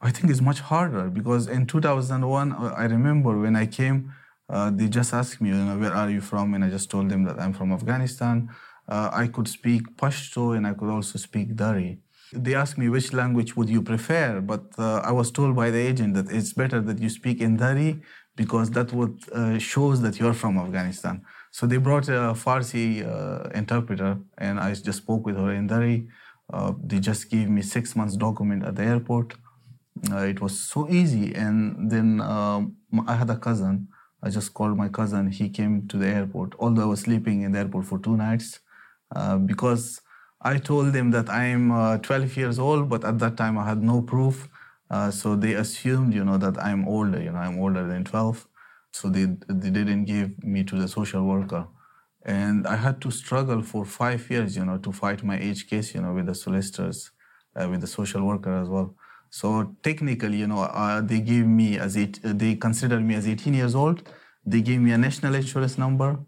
I 0.00 0.10
think 0.10 0.30
it's 0.30 0.40
much 0.40 0.60
harder 0.60 1.08
because 1.08 1.46
in 1.46 1.66
2001, 1.66 2.52
uh, 2.52 2.74
I 2.76 2.84
remember 2.84 3.38
when 3.38 3.54
I 3.54 3.66
came, 3.66 4.12
uh, 4.48 4.70
they 4.70 4.88
just 4.88 5.14
asked 5.14 5.40
me, 5.40 5.50
you 5.50 5.54
know, 5.54 5.78
where 5.78 5.94
are 5.94 6.10
you 6.10 6.20
from? 6.20 6.54
And 6.54 6.64
I 6.64 6.70
just 6.70 6.90
told 6.90 7.08
them 7.08 7.22
that 7.24 7.38
I'm 7.38 7.52
from 7.52 7.72
Afghanistan. 7.72 8.50
Uh, 8.88 9.10
I 9.12 9.28
could 9.28 9.46
speak 9.46 9.96
Pashto 9.96 10.56
and 10.56 10.66
I 10.66 10.74
could 10.74 10.90
also 10.90 11.18
speak 11.18 11.54
Dari. 11.54 12.00
They 12.32 12.54
asked 12.54 12.78
me 12.78 12.88
which 12.88 13.12
language 13.12 13.56
would 13.56 13.68
you 13.68 13.82
prefer, 13.82 14.40
but 14.40 14.64
uh, 14.78 15.00
I 15.04 15.12
was 15.12 15.30
told 15.30 15.54
by 15.54 15.70
the 15.70 15.78
agent 15.78 16.14
that 16.14 16.30
it's 16.30 16.52
better 16.52 16.80
that 16.80 16.98
you 16.98 17.10
speak 17.10 17.40
in 17.40 17.56
Dari 17.56 18.00
because 18.36 18.70
that 18.70 18.92
would 18.92 19.16
uh, 19.32 19.58
shows 19.58 20.00
that 20.00 20.18
you're 20.18 20.32
from 20.32 20.56
Afghanistan. 20.58 21.22
So 21.50 21.66
they 21.66 21.76
brought 21.76 22.08
a 22.08 22.32
Farsi 22.44 23.06
uh, 23.06 23.50
interpreter, 23.54 24.18
and 24.38 24.58
I 24.58 24.72
just 24.72 24.98
spoke 24.98 25.26
with 25.26 25.36
her 25.36 25.52
in 25.52 25.66
Dari. 25.66 26.08
Uh, 26.52 26.72
they 26.82 27.00
just 27.00 27.30
gave 27.30 27.48
me 27.50 27.60
six 27.62 27.94
months 27.94 28.16
document 28.16 28.64
at 28.64 28.76
the 28.76 28.84
airport. 28.84 29.34
Uh, 30.10 30.24
it 30.32 30.40
was 30.40 30.58
so 30.58 30.88
easy, 30.88 31.34
and 31.34 31.90
then 31.90 32.20
um, 32.22 32.76
I 33.06 33.14
had 33.14 33.28
a 33.28 33.36
cousin. 33.36 33.88
I 34.22 34.30
just 34.30 34.54
called 34.54 34.76
my 34.76 34.88
cousin. 34.88 35.30
He 35.30 35.50
came 35.50 35.86
to 35.88 35.98
the 35.98 36.08
airport, 36.08 36.54
although 36.58 36.82
I 36.82 36.86
was 36.86 37.00
sleeping 37.00 37.42
in 37.42 37.52
the 37.52 37.58
airport 37.58 37.84
for 37.84 37.98
two 37.98 38.16
nights 38.16 38.60
uh, 39.14 39.36
because 39.36 40.00
I 40.42 40.58
told 40.58 40.92
them 40.92 41.10
that 41.12 41.30
I'm 41.30 41.70
uh, 41.70 41.98
12 41.98 42.36
years 42.36 42.58
old, 42.58 42.88
but 42.88 43.04
at 43.04 43.18
that 43.20 43.36
time 43.36 43.56
I 43.58 43.66
had 43.68 43.82
no 43.82 44.02
proof. 44.02 44.48
Uh, 44.90 45.10
so 45.10 45.36
they 45.36 45.54
assumed, 45.54 46.12
you 46.14 46.24
know, 46.24 46.36
that 46.38 46.62
I'm 46.62 46.86
older. 46.86 47.20
You 47.22 47.32
know, 47.32 47.38
I'm 47.38 47.58
older 47.60 47.86
than 47.86 48.04
12. 48.04 48.46
So 48.92 49.08
they 49.08 49.26
they 49.48 49.70
didn't 49.70 50.04
give 50.04 50.42
me 50.44 50.64
to 50.64 50.76
the 50.76 50.86
social 50.86 51.24
worker, 51.24 51.66
and 52.24 52.66
I 52.66 52.76
had 52.76 53.00
to 53.02 53.10
struggle 53.10 53.62
for 53.62 53.84
five 53.86 54.30
years, 54.30 54.54
you 54.56 54.64
know, 54.66 54.76
to 54.78 54.92
fight 54.92 55.22
my 55.24 55.38
age 55.38 55.66
case, 55.70 55.94
you 55.94 56.02
know, 56.02 56.12
with 56.12 56.26
the 56.26 56.34
solicitors, 56.34 57.10
uh, 57.56 57.66
with 57.70 57.80
the 57.80 57.86
social 57.86 58.22
worker 58.22 58.54
as 58.62 58.68
well. 58.68 58.94
So 59.30 59.74
technically, 59.82 60.36
you 60.36 60.46
know, 60.46 60.60
uh, 60.60 61.00
they 61.00 61.20
gave 61.20 61.46
me 61.46 61.78
as 61.78 61.96
eight, 61.96 62.20
they 62.22 62.54
considered 62.56 63.02
me 63.02 63.14
as 63.14 63.26
18 63.26 63.54
years 63.54 63.74
old. 63.74 64.02
They 64.44 64.60
gave 64.60 64.80
me 64.80 64.92
a 64.92 64.98
national 64.98 65.34
insurance 65.34 65.78
number. 65.78 66.18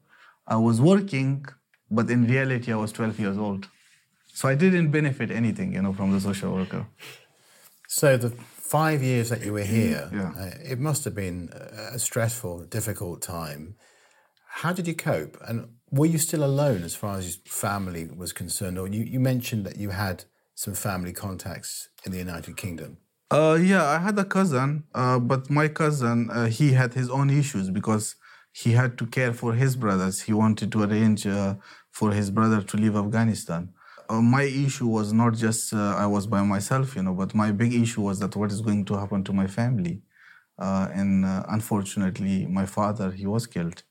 I 0.46 0.56
was 0.56 0.80
working, 0.80 1.44
but 1.90 2.08
in 2.08 2.26
reality, 2.26 2.72
I 2.72 2.76
was 2.76 2.92
12 2.92 3.20
years 3.20 3.36
old. 3.36 3.68
So 4.34 4.48
I 4.48 4.56
didn't 4.56 4.90
benefit 4.90 5.30
anything, 5.30 5.72
you 5.74 5.80
know, 5.80 5.92
from 5.92 6.10
the 6.10 6.20
social 6.20 6.52
worker. 6.52 6.86
So 7.86 8.16
the 8.16 8.30
five 8.30 9.00
years 9.00 9.28
that 9.28 9.44
you 9.44 9.52
were 9.52 9.68
here, 9.78 10.10
yeah. 10.12 10.32
uh, 10.36 10.50
it 10.72 10.80
must 10.80 11.04
have 11.04 11.14
been 11.14 11.50
a 11.96 12.00
stressful, 12.00 12.64
difficult 12.64 13.22
time. 13.22 13.76
How 14.62 14.72
did 14.72 14.88
you 14.88 14.96
cope? 14.96 15.38
And 15.46 15.68
were 15.92 16.06
you 16.06 16.18
still 16.18 16.42
alone 16.42 16.82
as 16.82 16.96
far 16.96 17.16
as 17.18 17.24
your 17.28 17.36
family 17.46 18.08
was 18.22 18.32
concerned? 18.32 18.76
Or 18.76 18.88
you, 18.88 19.04
you 19.04 19.20
mentioned 19.20 19.64
that 19.66 19.76
you 19.76 19.90
had 19.90 20.24
some 20.56 20.74
family 20.74 21.12
contacts 21.12 21.90
in 22.04 22.10
the 22.10 22.18
United 22.18 22.56
Kingdom. 22.56 22.96
Uh, 23.30 23.56
yeah, 23.60 23.84
I 23.84 23.98
had 23.98 24.18
a 24.18 24.24
cousin, 24.24 24.82
uh, 24.94 25.20
but 25.20 25.48
my 25.48 25.68
cousin, 25.68 26.28
uh, 26.30 26.46
he 26.46 26.72
had 26.72 26.94
his 26.94 27.08
own 27.08 27.30
issues 27.30 27.70
because 27.70 28.16
he 28.52 28.72
had 28.72 28.98
to 28.98 29.06
care 29.06 29.32
for 29.32 29.54
his 29.54 29.76
brothers. 29.76 30.22
He 30.22 30.32
wanted 30.32 30.72
to 30.72 30.82
arrange 30.82 31.24
uh, 31.24 31.54
for 31.92 32.10
his 32.10 32.32
brother 32.32 32.62
to 32.62 32.76
leave 32.76 32.96
Afghanistan 32.96 33.73
uh, 34.08 34.20
my 34.20 34.42
issue 34.42 34.86
was 34.86 35.12
not 35.12 35.34
just 35.34 35.72
uh, 35.72 35.96
I 35.96 36.06
was 36.06 36.26
by 36.26 36.42
myself, 36.42 36.96
you 36.96 37.02
know, 37.02 37.14
but 37.14 37.34
my 37.34 37.50
big 37.52 37.72
issue 37.74 38.02
was 38.02 38.18
that 38.20 38.36
what 38.36 38.50
is 38.50 38.60
going 38.60 38.84
to 38.86 38.94
happen 38.96 39.24
to 39.24 39.32
my 39.32 39.46
family. 39.46 40.02
Uh, 40.58 40.88
and 40.92 41.24
uh, 41.24 41.44
unfortunately, 41.48 42.46
my 42.46 42.66
father 42.66 43.10
he 43.10 43.26
was 43.26 43.46
killed, 43.46 43.82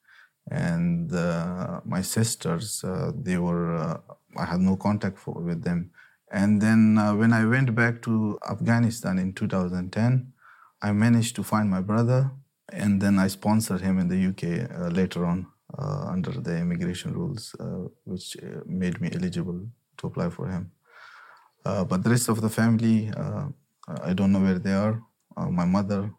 and 0.50 1.14
uh, 1.14 1.82
my 1.86 2.02
sisters 2.02 2.84
they 3.16 3.38
were 3.38 4.00
I 4.38 4.46
had 4.46 4.62
no 4.62 4.78
contact 4.78 5.20
for, 5.20 5.36
with 5.50 5.64
them, 5.64 5.92
And 6.32 6.62
then 6.62 6.96
when 7.20 7.32
I 7.34 7.46
went 7.46 7.76
back 7.76 8.02
to 8.04 8.40
Afghanistan 8.50 9.20
in 9.20 9.34
2010, 9.34 10.34
I 10.82 10.92
managed 10.92 11.36
to 11.36 11.44
find 11.44 11.70
my 11.70 11.82
brother, 11.82 12.32
and 12.72 13.02
then 13.02 13.20
I 13.20 13.28
sponsored 13.28 13.82
him 13.82 14.00
in 14.00 14.08
the 14.08 14.22
UK 14.30 14.44
later 14.92 15.26
on 15.26 15.48
under 16.14 16.32
the 16.32 16.58
immigration 16.58 17.14
rules, 17.14 17.56
which 18.06 18.38
made 18.66 19.00
me 19.02 19.10
eligible 19.14 19.68
to 20.04 20.08
apply 20.08 20.30
for 20.30 20.48
him. 20.48 20.72
Uh, 21.66 21.84
but 21.86 22.04
the 22.04 22.10
rest 22.10 22.28
of 22.28 22.42
the 22.42 22.50
family, 22.50 23.10
I 24.10 24.14
don't 24.14 24.32
know 24.34 24.44
where 24.48 24.60
they 24.60 24.74
are. 24.74 25.02
my 25.62 25.66
mother, 25.66 26.12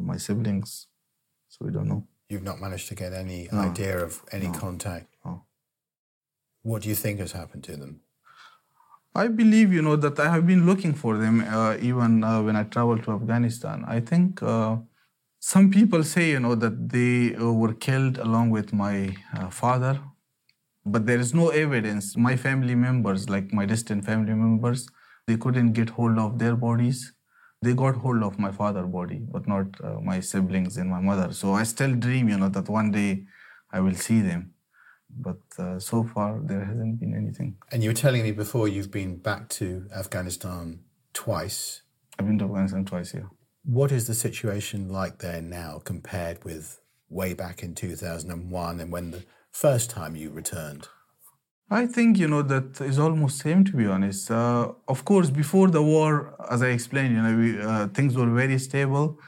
my 0.00 0.16
siblings, 0.16 0.86
so 1.48 1.64
we 1.66 1.72
don't 1.72 1.88
know. 1.88 2.02
You've 2.30 2.48
not 2.50 2.60
managed 2.60 2.88
to 2.88 2.94
get 2.94 3.12
any 3.12 3.48
no. 3.52 3.60
idea 3.70 3.98
of 4.06 4.22
any 4.32 4.48
no. 4.48 4.58
contact. 4.58 5.08
No. 5.24 5.32
What 6.62 6.82
do 6.82 6.88
you 6.88 6.94
think 6.94 7.20
has 7.20 7.32
happened 7.32 7.64
to 7.64 7.76
them? 7.76 8.00
I 9.14 9.28
believe, 9.28 9.72
you 9.72 9.82
know, 9.82 9.96
that 9.96 10.18
I 10.18 10.28
have 10.34 10.46
been 10.46 10.66
looking 10.66 10.94
for 10.94 11.16
them 11.16 11.34
uh, 11.42 11.76
even 11.80 12.24
uh, 12.24 12.42
when 12.42 12.56
I 12.56 12.64
traveled 12.64 13.04
to 13.04 13.12
Afghanistan. 13.12 13.84
I 13.86 14.00
think 14.00 14.42
uh, 14.42 14.78
some 15.38 15.70
people 15.70 16.02
say, 16.02 16.30
you 16.30 16.40
know, 16.40 16.56
that 16.56 16.88
they 16.88 17.36
uh, 17.36 17.52
were 17.52 17.74
killed 17.74 18.18
along 18.18 18.50
with 18.50 18.72
my 18.72 19.14
uh, 19.36 19.50
father, 19.50 20.00
but 20.84 21.06
there 21.06 21.18
is 21.18 21.34
no 21.34 21.48
evidence. 21.48 22.16
My 22.16 22.36
family 22.36 22.74
members, 22.74 23.28
like 23.28 23.52
my 23.52 23.66
distant 23.66 24.04
family 24.04 24.34
members, 24.34 24.88
they 25.26 25.36
couldn't 25.36 25.72
get 25.72 25.90
hold 25.90 26.18
of 26.18 26.38
their 26.38 26.56
bodies. 26.56 27.12
They 27.62 27.74
got 27.74 27.96
hold 27.96 28.22
of 28.22 28.38
my 28.38 28.52
father's 28.52 28.88
body, 28.88 29.20
but 29.30 29.48
not 29.48 29.66
uh, 29.82 30.00
my 30.02 30.20
siblings 30.20 30.76
and 30.76 30.90
my 30.90 31.00
mother. 31.00 31.32
So 31.32 31.54
I 31.54 31.62
still 31.62 31.94
dream, 31.94 32.28
you 32.28 32.36
know, 32.36 32.50
that 32.50 32.68
one 32.68 32.90
day 32.90 33.24
I 33.72 33.80
will 33.80 33.94
see 33.94 34.20
them 34.20 34.54
but 35.16 35.40
uh, 35.58 35.78
so 35.78 36.04
far 36.04 36.40
there 36.42 36.64
hasn't 36.64 37.00
been 37.00 37.14
anything. 37.14 37.56
And 37.70 37.82
you 37.82 37.90
were 37.90 37.94
telling 37.94 38.22
me 38.22 38.32
before 38.32 38.68
you've 38.68 38.90
been 38.90 39.16
back 39.16 39.48
to 39.50 39.86
Afghanistan 39.94 40.80
twice. 41.12 41.82
I've 42.18 42.26
been 42.26 42.38
to 42.38 42.46
Afghanistan 42.46 42.84
twice, 42.84 43.14
yeah. 43.14 43.28
What 43.64 43.92
is 43.92 44.06
the 44.06 44.14
situation 44.14 44.88
like 44.88 45.18
there 45.18 45.40
now 45.40 45.80
compared 45.84 46.44
with 46.44 46.80
way 47.08 47.34
back 47.34 47.62
in 47.62 47.74
2001 47.74 48.80
and 48.80 48.92
when 48.92 49.10
the 49.12 49.24
first 49.54 49.90
time 49.90 50.16
you 50.16 50.30
returned? 50.30 50.88
I 51.70 51.86
think 51.86 52.18
you 52.18 52.28
know 52.28 52.42
that 52.42 52.80
is 52.80 52.98
almost 52.98 53.38
same 53.38 53.64
to 53.64 53.72
be 53.76 53.86
honest. 53.86 54.30
Uh, 54.30 54.72
of 54.86 55.04
course, 55.04 55.30
before 55.30 55.68
the 55.68 55.82
war, 55.82 56.36
as 56.50 56.62
I 56.62 56.68
explained, 56.68 57.14
you 57.16 57.22
know, 57.22 57.36
we, 57.36 57.48
uh, 57.60 57.88
things 57.88 58.16
were 58.16 58.30
very 58.42 58.58
stable. 58.58 59.18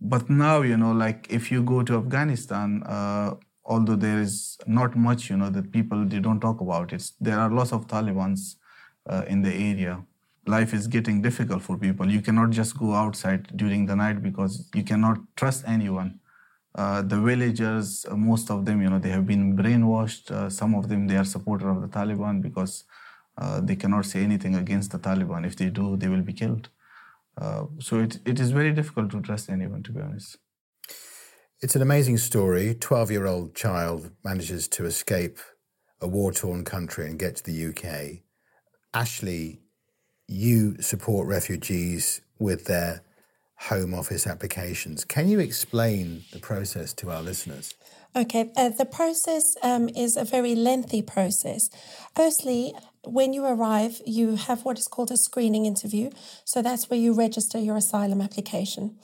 But 0.00 0.28
now, 0.28 0.62
you 0.62 0.76
know, 0.76 0.92
like 0.92 1.26
if 1.30 1.52
you 1.52 1.62
go 1.62 1.82
to 1.82 1.96
Afghanistan, 1.96 2.82
uh, 2.82 3.34
although 3.64 3.96
there 3.96 4.20
is 4.20 4.58
not 4.66 4.96
much, 4.96 5.30
you 5.30 5.36
know, 5.36 5.50
that 5.50 5.70
people 5.70 6.04
they 6.04 6.18
don't 6.18 6.40
talk 6.40 6.60
about. 6.60 6.92
it. 6.92 7.04
there 7.20 7.38
are 7.38 7.50
lots 7.50 7.72
of 7.72 7.86
Taliban's 7.86 8.56
uh, 9.08 9.22
in 9.28 9.42
the 9.42 9.54
area. 9.54 10.02
Life 10.46 10.74
is 10.74 10.88
getting 10.88 11.22
difficult 11.22 11.62
for 11.62 11.78
people. 11.78 12.10
You 12.10 12.20
cannot 12.20 12.50
just 12.50 12.76
go 12.76 12.92
outside 12.94 13.56
during 13.56 13.86
the 13.86 13.96
night 13.96 14.22
because 14.22 14.68
you 14.74 14.82
cannot 14.82 15.18
trust 15.36 15.64
anyone. 15.66 16.20
Uh, 16.74 17.02
the 17.02 17.20
villagers, 17.20 18.04
uh, 18.10 18.16
most 18.16 18.50
of 18.50 18.64
them, 18.64 18.82
you 18.82 18.90
know, 18.90 18.98
they 18.98 19.10
have 19.10 19.26
been 19.26 19.56
brainwashed. 19.56 20.30
Uh, 20.30 20.50
some 20.50 20.74
of 20.74 20.88
them, 20.88 21.06
they 21.06 21.16
are 21.16 21.24
supporter 21.24 21.68
of 21.68 21.80
the 21.80 21.88
Taliban 21.88 22.42
because 22.42 22.84
uh, 23.38 23.60
they 23.60 23.76
cannot 23.76 24.04
say 24.06 24.22
anything 24.24 24.56
against 24.56 24.90
the 24.90 24.98
Taliban. 24.98 25.46
If 25.46 25.56
they 25.56 25.70
do, 25.70 25.96
they 25.96 26.08
will 26.08 26.22
be 26.22 26.32
killed. 26.32 26.68
Uh, 27.40 27.66
so 27.78 28.00
it, 28.00 28.18
it 28.24 28.40
is 28.40 28.50
very 28.50 28.72
difficult 28.72 29.10
to 29.12 29.20
trust 29.20 29.50
anyone, 29.50 29.82
to 29.84 29.92
be 29.92 30.00
honest. 30.00 30.38
It's 31.60 31.76
an 31.76 31.82
amazing 31.82 32.18
story. 32.18 32.74
12 32.74 33.10
year 33.10 33.26
old 33.26 33.54
child 33.54 34.10
manages 34.24 34.68
to 34.68 34.84
escape 34.84 35.38
a 36.00 36.08
war 36.08 36.32
torn 36.32 36.64
country 36.64 37.06
and 37.06 37.18
get 37.18 37.36
to 37.36 37.44
the 37.44 37.66
UK. 37.66 38.22
Ashley, 38.92 39.60
you 40.26 40.80
support 40.80 41.26
refugees 41.26 42.20
with 42.38 42.66
their 42.66 43.02
Home 43.68 43.94
Office 43.94 44.26
applications. 44.26 45.04
Can 45.04 45.28
you 45.28 45.40
explain 45.40 46.24
the 46.32 46.38
process 46.38 46.92
to 46.94 47.10
our 47.10 47.22
listeners? 47.22 47.74
Okay, 48.14 48.52
uh, 48.56 48.68
the 48.68 48.84
process 48.84 49.56
um, 49.62 49.88
is 49.88 50.16
a 50.16 50.24
very 50.24 50.54
lengthy 50.54 51.02
process. 51.02 51.70
Firstly, 52.14 52.74
when 53.04 53.32
you 53.32 53.44
arrive, 53.44 54.00
you 54.06 54.36
have 54.36 54.64
what 54.64 54.78
is 54.78 54.86
called 54.86 55.10
a 55.10 55.16
screening 55.16 55.66
interview. 55.66 56.10
So 56.44 56.62
that's 56.62 56.90
where 56.90 56.98
you 56.98 57.14
register 57.14 57.58
your 57.58 57.76
asylum 57.76 58.20
application. 58.20 58.96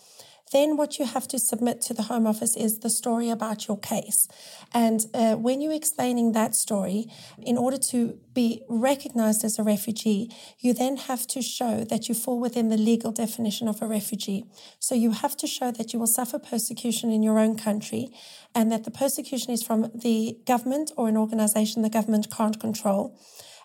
Then 0.53 0.77
what 0.77 0.99
you 0.99 1.05
have 1.05 1.29
to 1.29 1.39
submit 1.39 1.81
to 1.83 1.95
the 1.95 2.05
Home 2.05 2.27
Office 2.27 2.57
is 2.57 2.81
the 2.81 2.91
story 2.91 3.31
about 3.31 3.69
your 3.69 3.79
case. 3.79 4.27
And 4.75 5.07
uh, 5.15 5.37
when 5.37 5.61
you're 5.61 5.73
explaining 5.73 6.33
that 6.33 6.57
story, 6.57 7.07
in 7.39 7.57
order 7.57 7.79
to 7.91 8.19
be 8.35 8.63
recognized 8.69 9.45
as 9.45 9.59
a 9.59 9.63
refugee, 9.63 10.31
you 10.59 10.75
then 10.75 10.97
have 10.97 11.27
to 11.29 11.41
show 11.41 11.85
that 11.85 12.09
you 12.09 12.15
fall 12.15 12.41
within 12.41 12.69
the 12.69 12.77
legal 12.77 13.13
definition 13.13 13.69
of 13.69 13.81
a 13.81 13.87
refugee. 13.87 14.45
So 14.81 14.95
you 14.95 15.13
have 15.13 15.37
to 15.37 15.47
show 15.47 15.71
that 15.71 15.93
you 15.93 16.01
will 16.01 16.09
suffer 16.09 16.39
persecution 16.39 17.13
in 17.13 17.23
your 17.23 17.39
own 17.39 17.57
country 17.57 18.09
and 18.53 18.73
that 18.73 18.85
the 18.85 18.91
persecution 18.91 19.53
is 19.53 19.63
from 19.63 19.91
the 19.95 20.37
government 20.47 20.91
or 20.97 21.09
an 21.09 21.17
organization 21.17 21.83
the 21.83 21.91
government 21.91 22.29
can't 22.31 22.59
control 22.59 23.17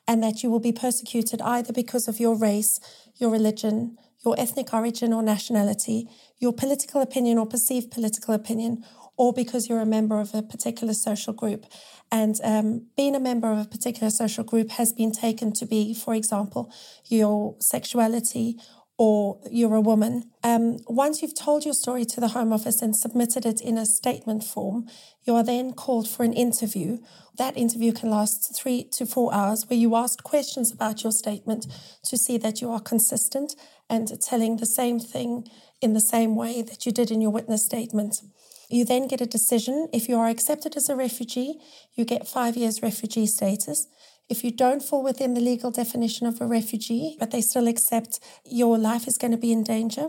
and 0.08 0.22
that 0.22 0.44
you 0.44 0.51
will 0.51 0.60
be 0.60 0.72
persecuted 0.72 1.42
either 1.42 1.74
because 1.74 2.08
of 2.08 2.20
your 2.20 2.38
race, 2.38 2.80
your 3.15 3.32
religion, 3.32 3.98
your 4.25 4.36
ethnic 4.39 4.74
origin 4.74 5.13
or 5.13 5.22
nationality, 5.22 6.10
your 6.39 6.51
political 6.51 7.01
opinion 7.01 7.38
or 7.38 7.46
perceived 7.46 7.91
political 7.91 8.34
opinion, 8.34 8.84
or 9.17 9.32
because 9.32 9.70
you're 9.70 9.79
a 9.79 9.86
member 9.86 10.20
of 10.20 10.34
a 10.34 10.41
particular 10.41 10.94
social 10.94 11.32
group. 11.32 11.65
And 12.12 12.36
um, 12.44 12.88
being 12.98 13.15
a 13.15 13.20
member 13.20 13.51
of 13.51 13.60
a 13.60 13.65
particular 13.65 14.10
social 14.10 14.44
group 14.44 14.72
has 14.72 14.91
been 14.91 15.12
taken 15.12 15.53
to 15.53 15.65
be, 15.65 15.94
for 15.94 16.13
example, 16.13 16.74
your 17.05 17.55
sexuality 17.60 18.58
or 18.98 19.39
you're 19.51 19.75
a 19.75 19.82
woman. 19.82 20.32
Um, 20.41 20.77
once 20.88 21.22
you've 21.22 21.36
told 21.36 21.65
your 21.65 21.74
story 21.74 22.05
to 22.05 22.22
the 22.22 22.29
Home 22.29 22.53
Office 22.53 22.82
and 22.82 22.96
submitted 22.96 23.46
it 23.46 23.60
in 23.60 23.77
a 23.77 23.86
statement 23.86 24.44
form, 24.44 24.88
you 25.25 25.36
are 25.36 25.44
then 25.44 25.74
called 25.74 26.08
for 26.08 26.24
an 26.24 26.32
interview. 26.32 27.00
That 27.38 27.58
interview 27.58 27.91
can 27.91 28.10
last 28.10 28.55
three 28.55 28.86
to 28.94 29.05
four 29.05 29.34
hours, 29.34 29.65
where 29.67 29.77
you 29.77 29.96
ask 29.96 30.24
questions 30.24 30.72
about 30.72 31.03
your 31.03 31.12
statement 31.12 31.67
to 32.05 32.17
see 32.17 32.38
that 32.38 32.62
you 32.62 32.72
are 32.72 32.79
consistent 32.79 33.55
and 33.89 34.10
telling 34.22 34.58
the 34.58 34.65
same 34.65 35.00
thing 35.00 35.48
in 35.82 35.94
the 35.94 36.00
same 36.00 36.36
way 36.36 36.62
that 36.62 36.86
you 36.86 36.92
did 36.92 37.12
in 37.12 37.22
your 37.22 37.32
witness 37.32 37.65
statement. 37.65 38.22
You 38.70 38.84
then 38.86 39.08
get 39.08 39.22
a 39.22 39.25
decision. 39.25 39.88
If 39.94 40.10
you 40.10 40.18
are 40.18 40.27
accepted 40.27 40.75
as 40.75 40.89
a 40.89 40.96
refugee, 40.96 41.60
you 41.94 42.06
get 42.06 42.27
five 42.27 42.58
years 42.58 42.82
refugee 42.82 43.27
status. 43.27 43.88
If 44.27 44.44
you 44.44 44.50
don't 44.50 44.82
fall 44.82 45.04
within 45.04 45.36
the 45.36 45.42
legal 45.42 45.70
definition 45.70 46.25
of 46.25 46.42
a 46.42 46.48
refugee, 46.48 47.15
but 47.20 47.30
they 47.30 47.42
still 47.42 47.68
accept 47.68 48.20
your 48.44 48.77
life 48.77 49.08
is 49.08 49.20
going 49.20 49.32
to 49.32 49.38
be 49.38 49.51
in 49.51 49.63
danger, 49.63 50.08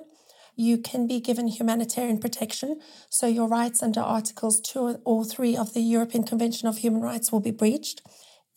you 0.57 0.79
can 0.79 1.07
be 1.07 1.21
given 1.21 1.49
humanitarian 1.49 2.19
protection. 2.19 2.81
So 3.11 3.27
your 3.27 3.47
rights 3.47 3.83
under 3.83 4.01
Articles 4.01 4.59
2 4.63 5.03
or 5.05 5.25
3 5.25 5.55
of 5.55 5.75
the 5.75 5.83
European 5.83 6.25
Convention 6.25 6.67
of 6.67 6.79
Human 6.79 7.03
Rights 7.03 7.31
will 7.31 7.41
be 7.41 7.51
breached. 7.51 8.01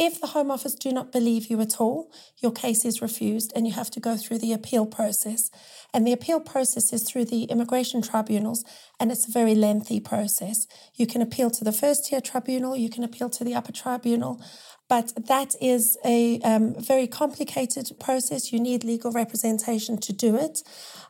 If 0.01 0.21
the 0.21 0.27
Home 0.27 0.49
Office 0.49 0.75
do 0.75 0.93
not 0.93 1.11
believe 1.11 1.47
you 1.47 1.59
at 1.59 1.81
all, 1.81 2.09
your 2.37 2.53
case 2.53 2.85
is 2.85 3.01
refused 3.01 3.51
and 3.53 3.67
you 3.67 3.73
have 3.73 3.91
to 3.91 3.99
go 3.99 4.15
through 4.15 4.37
the 4.37 4.53
appeal 4.53 4.85
process. 4.85 5.51
And 5.93 6.07
the 6.07 6.13
appeal 6.13 6.39
process 6.39 6.93
is 6.93 7.03
through 7.03 7.25
the 7.25 7.43
immigration 7.43 8.01
tribunals, 8.01 8.63
and 8.97 9.11
it's 9.11 9.27
a 9.27 9.31
very 9.31 9.55
lengthy 9.55 9.99
process. 9.99 10.67
You 10.95 11.05
can 11.05 11.21
appeal 11.21 11.49
to 11.51 11.65
the 11.65 11.73
first 11.73 12.05
tier 12.05 12.21
tribunal, 12.21 12.77
you 12.77 12.89
can 12.89 13.03
appeal 13.03 13.29
to 13.29 13.43
the 13.43 13.55
upper 13.55 13.73
tribunal. 13.73 14.41
But 14.89 15.27
that 15.27 15.53
is 15.62 15.98
a 16.03 16.39
um, 16.41 16.74
very 16.74 17.05
complicated 17.05 17.91
process. 18.00 18.51
You 18.51 18.60
need 18.60 18.84
legal 18.84 19.12
representation 19.12 20.00
to 20.00 20.12
do 20.12 20.36
it. 20.36 20.63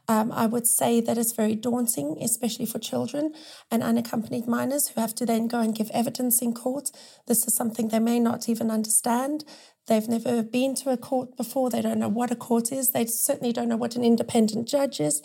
Um, 0.10 0.32
I 0.34 0.48
would 0.48 0.68
say 0.68 1.00
that 1.02 1.18
it's 1.18 1.32
very 1.32 1.56
daunting, 1.56 2.18
especially 2.22 2.66
for 2.66 2.78
children 2.80 3.34
and 3.72 3.82
unaccompanied 3.82 4.48
minors 4.48 4.90
who 4.90 5.00
have 5.00 5.16
to 5.16 5.26
then 5.26 5.48
go 5.48 5.60
and 5.62 5.74
give 5.74 5.90
evidence 5.92 6.42
in 6.42 6.54
court. 6.54 6.92
This 7.28 7.48
is 7.48 7.56
something 7.56 7.88
they 7.88 8.00
may 8.00 8.20
not 8.20 8.50
even 8.50 8.70
understand. 8.70 9.46
They've 9.88 10.08
never 10.08 10.44
been 10.44 10.76
to 10.76 10.90
a 10.90 10.98
court 10.98 11.38
before. 11.38 11.70
They 11.70 11.82
don't 11.82 12.00
know 12.00 12.10
what 12.10 12.32
a 12.32 12.36
court 12.36 12.72
is. 12.72 12.90
They 12.90 13.06
certainly 13.06 13.54
don't 13.54 13.70
know 13.70 13.78
what 13.78 13.96
an 13.96 14.04
independent 14.04 14.68
judge 14.68 15.00
is. 15.00 15.22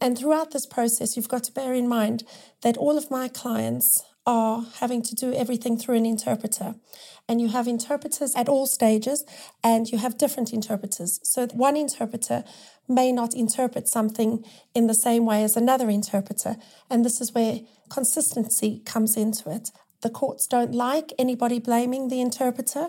And 0.00 0.18
throughout 0.18 0.50
this 0.50 0.66
process, 0.66 1.16
you've 1.16 1.28
got 1.28 1.44
to 1.44 1.52
bear 1.52 1.72
in 1.72 1.88
mind 1.88 2.24
that 2.62 2.76
all 2.76 2.98
of 2.98 3.10
my 3.10 3.28
clients 3.28 4.02
are 4.26 4.66
having 4.80 5.02
to 5.02 5.14
do 5.14 5.32
everything 5.32 5.78
through 5.78 5.96
an 5.96 6.06
interpreter. 6.06 6.74
And 7.28 7.40
you 7.40 7.48
have 7.48 7.68
interpreters 7.68 8.34
at 8.34 8.48
all 8.48 8.66
stages, 8.66 9.24
and 9.62 9.88
you 9.88 9.98
have 9.98 10.18
different 10.18 10.52
interpreters. 10.52 11.20
So 11.22 11.46
one 11.48 11.76
interpreter 11.76 12.44
may 12.88 13.12
not 13.12 13.34
interpret 13.34 13.88
something 13.88 14.44
in 14.74 14.86
the 14.86 14.94
same 14.94 15.26
way 15.26 15.42
as 15.42 15.56
another 15.56 15.90
interpreter. 15.90 16.56
And 16.90 17.04
this 17.04 17.20
is 17.20 17.32
where 17.32 17.60
consistency 17.88 18.80
comes 18.84 19.16
into 19.16 19.50
it. 19.50 19.70
The 20.02 20.10
courts 20.10 20.46
don't 20.46 20.72
like 20.72 21.12
anybody 21.18 21.58
blaming 21.58 22.08
the 22.08 22.20
interpreter. 22.20 22.88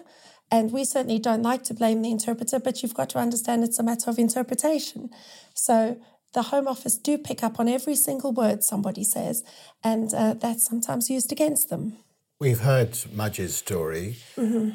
And 0.52 0.72
we 0.72 0.86
certainly 0.86 1.20
don't 1.20 1.42
like 1.42 1.64
to 1.66 1.74
blame 1.74 2.02
the 2.02 2.12
interpreter, 2.12 2.60
but 2.60 2.82
you've 2.82 2.94
got 2.94 3.10
to 3.10 3.20
understand 3.20 3.64
it's 3.64 3.80
a 3.80 3.84
matter 3.84 4.10
of 4.10 4.18
interpretation. 4.18 5.10
So 5.54 6.00
the 6.34 6.44
Home 6.44 6.68
Office 6.68 6.98
do 6.98 7.18
pick 7.18 7.44
up 7.44 7.60
on 7.60 7.68
every 7.68 7.96
single 7.96 8.32
word 8.32 8.64
somebody 8.64 9.04
says, 9.04 9.44
and 9.84 10.14
uh, 10.14 10.34
that's 10.34 10.66
sometimes 10.66 11.10
used 11.10 11.32
against 11.32 11.70
them. 11.70 11.98
We've 12.40 12.60
heard 12.60 12.98
Majid's 13.12 13.56
story. 13.56 14.18
Mm-hmm. 14.36 14.72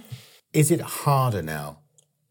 Is 0.53 0.71
it 0.71 0.81
harder 0.81 1.43
now 1.43 1.79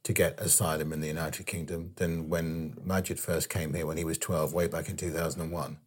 to 0.04 0.13
get 0.13 0.40
asylum 0.40 0.92
in 0.92 1.00
the 1.00 1.08
United 1.08 1.46
Kingdom 1.46 1.92
than 1.96 2.28
when 2.28 2.75
Majid 2.84 3.20
first 3.20 3.50
came 3.50 3.74
here 3.74 3.86
when 3.86 3.98
he 3.98 4.04
was 4.04 4.18
12, 4.18 4.54
way 4.54 4.68
back 4.68 4.90
in 4.90 4.98
2001? 4.98 5.78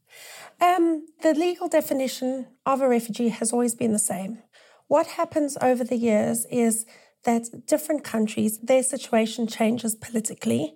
Um, 0.61 1.07
the 1.23 1.35
legal 1.35 1.69
definition 1.69 2.47
of 2.65 2.81
a 2.81 2.89
refugee 2.89 3.29
has 3.29 3.53
always 3.53 3.75
been 3.75 3.93
the 3.93 3.99
same. 3.99 4.39
What 4.87 5.07
happens 5.07 5.57
over 5.61 5.83
the 5.83 5.97
years 5.97 6.47
is 6.51 6.87
that 7.25 7.67
different 7.67 8.05
countries, 8.05 8.59
their 8.59 8.83
situation 8.83 9.47
changes 9.47 9.95
politically. 9.95 10.75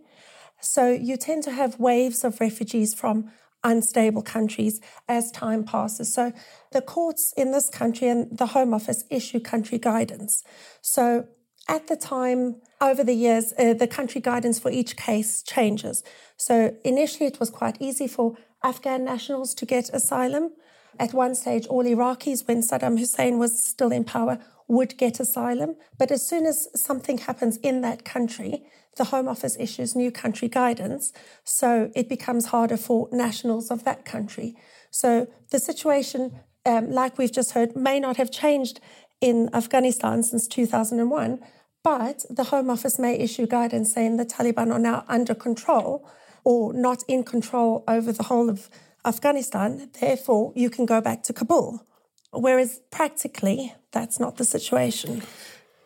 So 0.61 0.91
you 0.91 1.17
tend 1.17 1.45
to 1.45 1.53
have 1.53 1.79
waves 1.79 2.25
of 2.25 2.41
refugees 2.41 2.95
from 2.95 3.31
unstable 3.65 4.23
countries 4.23 4.81
as 5.09 5.31
time 5.31 5.65
passes. 5.65 6.13
So 6.13 6.33
the 6.73 6.81
courts 6.81 7.33
in 7.37 7.53
this 7.53 7.69
country 7.69 8.09
and 8.09 8.37
the 8.37 8.47
Home 8.47 8.73
Office 8.73 9.05
issue 9.11 9.41
country 9.41 9.79
guidance. 9.79 10.43
So 10.81 11.27
at 11.69 11.87
the 11.89 11.97
time, 11.97 12.57
over 12.81 13.05
the 13.05 13.15
years, 13.15 13.53
uh, 13.59 13.75
the 13.75 13.87
country 13.87 14.21
guidance 14.21 14.59
for 14.59 14.71
each 14.71 14.97
case 14.97 15.43
changes. 15.43 16.03
So 16.37 16.75
initially, 16.85 17.27
it 17.27 17.41
was 17.41 17.51
quite 17.51 17.77
easy 17.81 18.07
for 18.07 18.37
Afghan 18.63 19.05
nationals 19.05 19.55
to 19.55 19.67
get 19.67 19.91
asylum. 19.91 20.51
At 20.99 21.13
one 21.13 21.35
stage, 21.35 21.67
all 21.67 21.85
Iraqis, 21.85 22.49
when 22.49 22.63
Saddam 22.63 22.99
Hussein 22.99 23.39
was 23.39 23.63
still 23.63 23.93
in 23.93 24.05
power, 24.05 24.39
would 24.69 24.97
get 24.99 25.19
asylum. 25.19 25.77
But 25.99 26.11
as 26.11 26.27
soon 26.27 26.47
as 26.47 26.69
something 26.75 27.19
happens 27.19 27.57
in 27.59 27.81
that 27.81 28.05
country, 28.05 28.63
the 28.97 29.05
Home 29.05 29.29
Office 29.29 29.57
issues 29.59 29.97
new 29.97 30.11
country 30.11 30.49
guidance. 30.49 31.13
So 31.45 31.91
it 31.95 32.09
becomes 32.09 32.47
harder 32.47 32.77
for 32.77 33.09
nationals 33.11 33.71
of 33.71 33.85
that 33.85 34.05
country. 34.05 34.57
So 34.91 35.29
the 35.51 35.59
situation, 35.59 36.41
um, 36.67 36.91
like 36.91 37.17
we've 37.19 37.33
just 37.33 37.53
heard, 37.53 37.75
may 37.75 37.99
not 37.99 38.17
have 38.17 38.31
changed 38.31 38.81
in 39.21 39.49
Afghanistan 39.55 40.23
since 40.23 40.47
2001. 40.47 41.41
But 41.83 42.25
the 42.29 42.45
Home 42.45 42.69
Office 42.71 42.99
may 42.99 43.19
issue 43.19 43.47
guidance 43.47 43.95
saying 43.95 44.17
the 44.17 44.27
Taliban 44.27 44.73
are 44.73 44.79
now 44.79 45.05
under 45.09 45.35
control 45.35 46.09
or 46.45 46.73
not 46.73 47.03
in 47.09 47.25
control 47.25 47.85
over 47.89 48.13
the 48.13 48.25
whole 48.25 48.51
of 48.51 48.69
Afghanistan. 49.05 49.91
Therefore, 49.99 50.53
you 50.55 50.71
can 50.71 50.87
go 50.87 51.01
back 51.01 51.23
to 51.25 51.33
Kabul. 51.33 51.88
Whereas 52.33 52.81
practically, 52.91 53.75
that's 53.93 54.21
not 54.21 54.37
the 54.37 54.45
situation. 54.45 55.23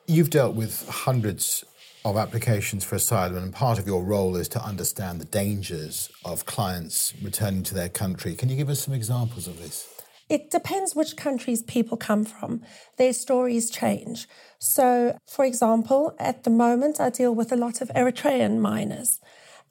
You've 0.06 0.30
dealt 0.30 0.54
with 0.54 0.88
hundreds 0.88 1.64
of 2.04 2.16
applications 2.16 2.84
for 2.84 2.96
asylum, 2.96 3.44
and 3.44 3.52
part 3.52 3.78
of 3.78 3.86
your 3.86 4.02
role 4.02 4.34
is 4.36 4.48
to 4.48 4.62
understand 4.62 5.20
the 5.20 5.24
dangers 5.24 6.10
of 6.24 6.44
clients 6.46 7.14
returning 7.22 7.62
to 7.62 7.74
their 7.74 7.88
country. 7.88 8.34
Can 8.34 8.48
you 8.48 8.56
give 8.56 8.68
us 8.68 8.80
some 8.80 8.94
examples 8.94 9.46
of 9.46 9.58
this? 9.58 9.88
It 10.28 10.50
depends 10.50 10.96
which 10.96 11.16
countries 11.16 11.62
people 11.62 11.96
come 11.96 12.24
from. 12.24 12.62
Their 12.96 13.12
stories 13.12 13.70
change. 13.70 14.26
So, 14.58 15.16
for 15.28 15.44
example, 15.44 16.16
at 16.18 16.44
the 16.44 16.50
moment, 16.50 17.00
I 17.00 17.10
deal 17.10 17.34
with 17.34 17.52
a 17.52 17.56
lot 17.56 17.80
of 17.80 17.88
Eritrean 17.90 18.58
minors, 18.58 19.20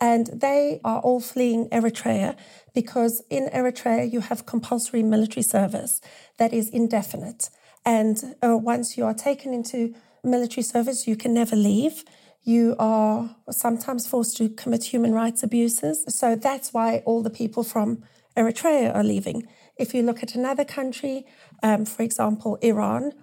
and 0.02 0.28
they 0.34 0.82
are 0.84 1.00
all 1.00 1.22
fleeing 1.22 1.70
Eritrea 1.70 2.36
because 2.74 3.22
in 3.30 3.48
Eritrea 3.54 4.12
you 4.12 4.20
have 4.22 4.48
compulsory 4.48 5.04
military 5.04 5.44
service 5.44 6.02
that 6.40 6.52
is 6.52 6.70
indefinite. 6.70 7.52
And 7.86 8.36
uh, 8.44 8.58
once 8.58 8.98
you 8.98 9.06
are 9.06 9.14
taken 9.14 9.54
into 9.54 9.94
military 10.24 10.64
service, 10.64 11.08
you 11.08 11.16
can 11.16 11.34
never 11.34 11.56
leave. 11.56 12.04
You 12.44 12.76
are 12.80 13.36
sometimes 13.52 14.08
forced 14.08 14.38
to 14.38 14.50
commit 14.50 14.86
human 14.86 15.14
rights 15.14 15.44
abuses. 15.44 16.04
So 16.08 16.36
that's 16.36 16.74
why 16.74 17.04
all 17.06 17.22
the 17.22 17.30
people 17.30 17.64
from 17.64 18.04
Eritrea 18.36 18.96
are 18.96 19.04
leaving. 19.04 19.48
If 19.78 19.94
you 19.94 20.02
look 20.02 20.24
at 20.24 20.36
another 20.36 20.66
country, 20.66 21.26
um, 21.62 21.86
for 21.86 22.02
example, 22.02 22.58
Iran, 22.62 23.14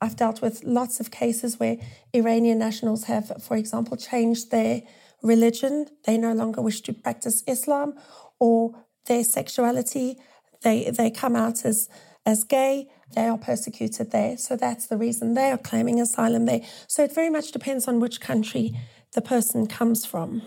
I've 0.00 0.14
dealt 0.14 0.40
with 0.40 0.62
lots 0.62 1.00
of 1.00 1.10
cases 1.10 1.58
where 1.58 1.78
Iranian 2.12 2.58
nationals 2.58 3.04
have, 3.04 3.42
for 3.42 3.56
example, 3.56 3.96
changed 3.96 4.52
their 4.52 4.82
religion. 5.22 5.86
They 6.04 6.18
no 6.18 6.32
longer 6.32 6.62
wish 6.62 6.80
to 6.82 6.92
practice 6.92 7.42
Islam 7.46 7.94
or 8.38 8.72
their 9.06 9.24
sexuality. 9.24 10.18
They, 10.62 10.90
they 10.90 11.10
come 11.10 11.36
out 11.36 11.64
as, 11.64 11.88
as 12.26 12.44
gay 12.44 12.88
they 13.14 13.26
are 13.26 13.38
persecuted 13.38 14.10
there. 14.10 14.36
So 14.36 14.56
that's 14.56 14.86
the 14.86 14.96
reason 14.96 15.34
they 15.34 15.50
are 15.50 15.58
claiming 15.58 16.00
asylum 16.00 16.44
there. 16.46 16.60
So 16.86 17.04
it 17.04 17.14
very 17.14 17.30
much 17.30 17.52
depends 17.52 17.88
on 17.88 18.00
which 18.00 18.20
country 18.20 18.74
the 19.14 19.22
person 19.22 19.66
comes 19.66 20.04
from. 20.04 20.42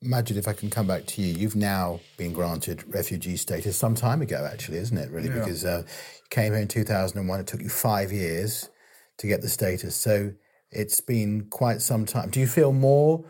Majid, 0.00 0.36
if 0.36 0.46
I 0.46 0.52
can 0.52 0.70
come 0.70 0.86
back 0.86 1.06
to 1.06 1.22
you, 1.22 1.34
you've 1.34 1.56
now 1.56 2.00
been 2.16 2.32
granted 2.32 2.84
refugee 2.94 3.36
status 3.36 3.76
some 3.76 3.96
time 3.96 4.22
ago, 4.22 4.48
actually, 4.50 4.78
isn't 4.78 4.96
it? 4.96 5.10
Really, 5.10 5.28
yeah. 5.28 5.40
because 5.40 5.64
uh, 5.64 5.82
you 5.86 6.26
came 6.30 6.52
here 6.52 6.62
in 6.62 6.68
2001. 6.68 7.40
It 7.40 7.46
took 7.46 7.60
you 7.60 7.68
five 7.68 8.12
years 8.12 8.70
to 9.18 9.26
get 9.26 9.42
the 9.42 9.48
status. 9.48 9.96
So 9.96 10.32
it's 10.70 11.00
been 11.00 11.46
quite 11.50 11.82
some 11.82 12.06
time. 12.06 12.30
Do 12.30 12.38
you 12.38 12.46
feel 12.46 12.72
more 12.72 13.24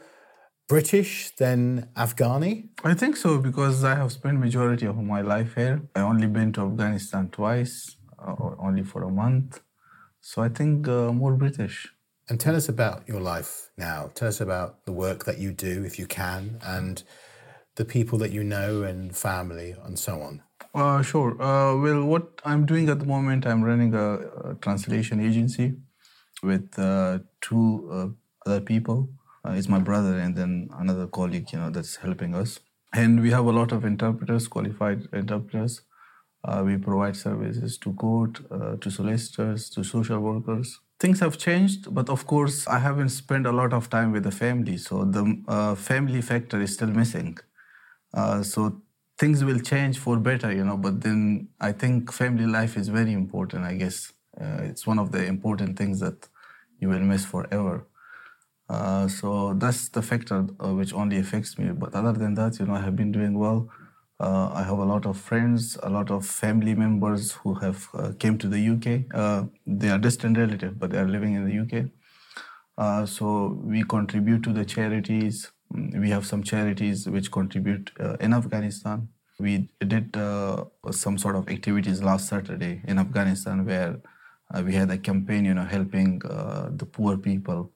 British 0.69 1.35
than 1.37 1.89
Afghani? 1.97 2.69
I 2.85 2.95
think 2.95 3.17
so 3.17 3.39
because 3.39 3.85
I 3.85 3.95
have 3.95 4.13
spent 4.13 4.39
majority 4.39 4.87
of 4.87 4.97
my 4.97 5.23
life 5.23 5.55
here. 5.55 5.81
I 5.97 6.01
only 6.01 6.27
been 6.27 6.53
to 6.53 6.61
Afghanistan 6.61 7.31
twice 7.31 7.97
uh, 8.19 8.35
only 8.59 8.83
for 8.83 9.03
a 9.03 9.11
month. 9.11 9.61
So 10.21 10.43
I 10.43 10.51
think 10.51 10.87
uh, 10.87 11.11
more 11.13 11.33
British. 11.33 11.89
And 12.29 12.39
tell 12.39 12.55
us 12.55 12.69
about 12.69 13.09
your 13.09 13.21
life 13.21 13.71
now. 13.79 14.11
Tell 14.15 14.29
us 14.29 14.43
about 14.43 14.85
the 14.85 14.93
work 14.93 15.25
that 15.25 15.39
you 15.39 15.53
do, 15.53 15.85
if 15.85 15.99
you 15.99 16.07
can, 16.07 16.61
and 16.63 17.03
the 17.77 17.87
people 17.87 18.19
that 18.19 18.31
you 18.31 18.45
know 18.45 18.83
and 18.83 19.17
family 19.17 19.75
and 19.85 19.99
so 19.99 20.21
on. 20.21 20.43
Uh, 20.75 21.01
sure. 21.01 21.41
Uh, 21.41 21.75
well, 21.77 22.05
what 22.05 22.43
I'm 22.45 22.67
doing 22.67 22.91
at 22.91 22.99
the 22.99 23.07
moment, 23.07 23.47
I'm 23.47 23.63
running 23.65 23.95
a, 23.95 24.19
a 24.51 24.55
translation 24.61 25.19
agency 25.21 25.77
with 26.43 26.79
uh, 26.79 27.21
two 27.41 27.89
uh, 27.91 28.51
other 28.51 28.61
people. 28.61 29.09
It's 29.47 29.69
my 29.69 29.79
brother 29.79 30.19
and 30.19 30.37
then 30.37 30.69
another 30.79 31.07
colleague, 31.07 31.53
you 31.53 31.59
know, 31.59 31.71
that's 31.71 31.97
helping 31.97 32.35
us. 32.35 32.61
And 32.93 33.21
we 33.21 33.31
have 33.31 33.45
a 33.47 33.53
lot 33.53 33.73
of 33.73 33.85
interpreters, 33.85 34.49
qualified 34.49 35.09
interpreters. 35.13 35.83
Uh, 36.45 36.63
we 36.65 36.77
provide 36.77 37.17
services 37.17 37.77
to 37.79 37.93
court, 37.95 38.41
uh, 38.51 38.77
to 38.77 38.91
solicitors, 38.91 39.69
to 39.71 39.83
social 39.85 40.21
workers. 40.21 40.81
Things 41.01 41.21
have 41.21 41.39
changed, 41.39 41.93
but 41.95 42.09
of 42.09 42.27
course, 42.27 42.67
I 42.67 42.79
haven't 42.79 43.11
spent 43.11 43.47
a 43.47 43.53
lot 43.53 43.73
of 43.73 43.91
time 43.91 44.13
with 44.13 44.25
the 44.25 44.31
family, 44.31 44.77
so 44.79 45.05
the 45.05 45.43
uh, 45.49 45.75
family 45.75 46.23
factor 46.23 46.61
is 46.61 46.75
still 46.75 46.89
missing. 46.89 47.39
Uh, 48.15 48.43
so 48.43 48.83
things 49.19 49.45
will 49.45 49.61
change 49.61 49.99
for 49.99 50.17
better, 50.19 50.53
you 50.53 50.65
know. 50.65 50.77
But 50.77 51.01
then 51.03 51.49
I 51.61 51.73
think 51.73 52.13
family 52.13 52.47
life 52.47 52.77
is 52.77 52.89
very 52.89 53.13
important. 53.13 53.65
I 53.65 53.75
guess 53.75 54.13
uh, 54.41 54.63
it's 54.63 54.87
one 54.87 54.99
of 54.99 55.13
the 55.13 55.25
important 55.27 55.79
things 55.79 56.01
that 56.01 56.29
you 56.81 56.89
will 56.89 57.01
miss 57.01 57.25
forever. 57.25 57.88
Uh, 58.69 59.09
so 59.09 59.55
that's 59.55 59.89
the 59.89 60.03
factor 60.03 60.43
which 60.43 60.93
only 60.93 61.19
affects 61.19 61.59
me. 61.59 61.71
But 61.71 61.95
other 61.95 62.13
than 62.13 62.35
that, 62.35 62.59
you 62.59 62.67
know, 62.67 62.75
I 62.75 62.81
have 62.83 62.97
been 62.97 63.13
doing 63.13 63.39
well. 63.39 63.69
Uh, 64.21 64.51
I 64.53 64.65
have 64.65 64.79
a 64.79 64.85
lot 64.85 65.07
of 65.07 65.17
friends, 65.17 65.79
a 65.83 65.89
lot 65.89 66.11
of 66.11 66.27
family 66.27 66.75
members 66.75 67.33
who 67.33 67.55
have 67.55 67.89
uh, 67.95 68.13
came 68.19 68.37
to 68.39 68.49
the 68.49 68.59
UK. 68.59 69.05
Uh, 69.15 69.45
they 69.65 69.91
are 69.91 69.99
distant 69.99 70.37
relatives, 70.37 70.75
but 70.77 70.91
they 70.91 70.99
are 70.99 71.09
living 71.09 71.35
in 71.35 71.47
the 71.47 71.53
UK. 71.53 71.87
Uh, 72.77 73.07
so 73.07 73.59
we 73.63 73.85
contribute 73.85 74.43
to 74.43 74.53
the 74.53 74.65
charities. 74.65 75.53
Mm, 75.73 76.01
we 76.01 76.11
have 76.11 76.27
some 76.27 76.43
charities 76.43 77.09
which 77.09 77.31
contribute 77.31 77.93
uh, 78.01 78.17
in 78.21 78.35
Afghanistan. 78.35 79.09
We 79.39 79.69
did 79.87 80.17
uh, 80.17 80.65
some 80.91 81.17
sort 81.17 81.37
of 81.37 81.49
activities 81.49 82.03
last 82.03 82.29
Saturday 82.29 82.83
in 82.89 82.99
Afghanistan 82.99 83.65
where 83.65 84.01
we 84.65 84.75
had 84.75 84.91
a 84.91 84.99
campaign, 84.99 85.45
you 85.45 85.55
know, 85.55 85.65
helping 85.65 86.19
the 86.19 86.89
poor 86.91 87.17
people 87.17 87.71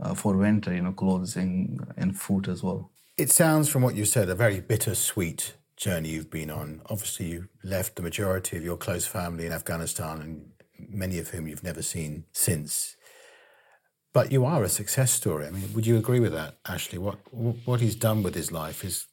Uh, 0.00 0.14
for 0.14 0.36
winter, 0.36 0.72
you 0.72 0.80
know, 0.80 0.92
clothing 0.92 1.80
and 1.96 2.16
food 2.16 2.48
as 2.48 2.62
well. 2.62 2.92
It 3.16 3.32
sounds 3.32 3.68
from 3.68 3.82
what 3.82 3.96
you 3.96 4.04
said 4.04 4.28
a 4.28 4.34
very 4.36 4.60
bittersweet 4.60 5.54
journey 5.76 6.10
you've 6.10 6.30
been 6.30 6.50
on. 6.50 6.82
Obviously, 6.86 7.26
you 7.26 7.48
left 7.64 7.96
the 7.96 8.02
majority 8.02 8.56
of 8.56 8.62
your 8.62 8.76
close 8.76 9.06
family 9.06 9.44
in 9.44 9.52
Afghanistan, 9.52 10.20
and 10.20 10.52
many 10.78 11.18
of 11.18 11.30
whom 11.30 11.48
you've 11.48 11.64
never 11.64 11.82
seen 11.82 12.24
since. 12.32 12.96
But 14.12 14.30
you 14.30 14.44
are 14.44 14.62
a 14.62 14.68
success 14.68 15.10
story. 15.10 15.46
I 15.46 15.50
mean, 15.50 15.72
would 15.74 15.86
you 15.86 15.96
agree 15.96 16.20
with 16.20 16.32
that, 16.32 16.58
Ashley? 16.66 16.98
What 16.98 17.18
what 17.64 17.80
he's 17.80 17.96
done 17.96 18.22
with 18.22 18.34
his 18.34 18.52
life 18.52 18.84
is 18.84 19.06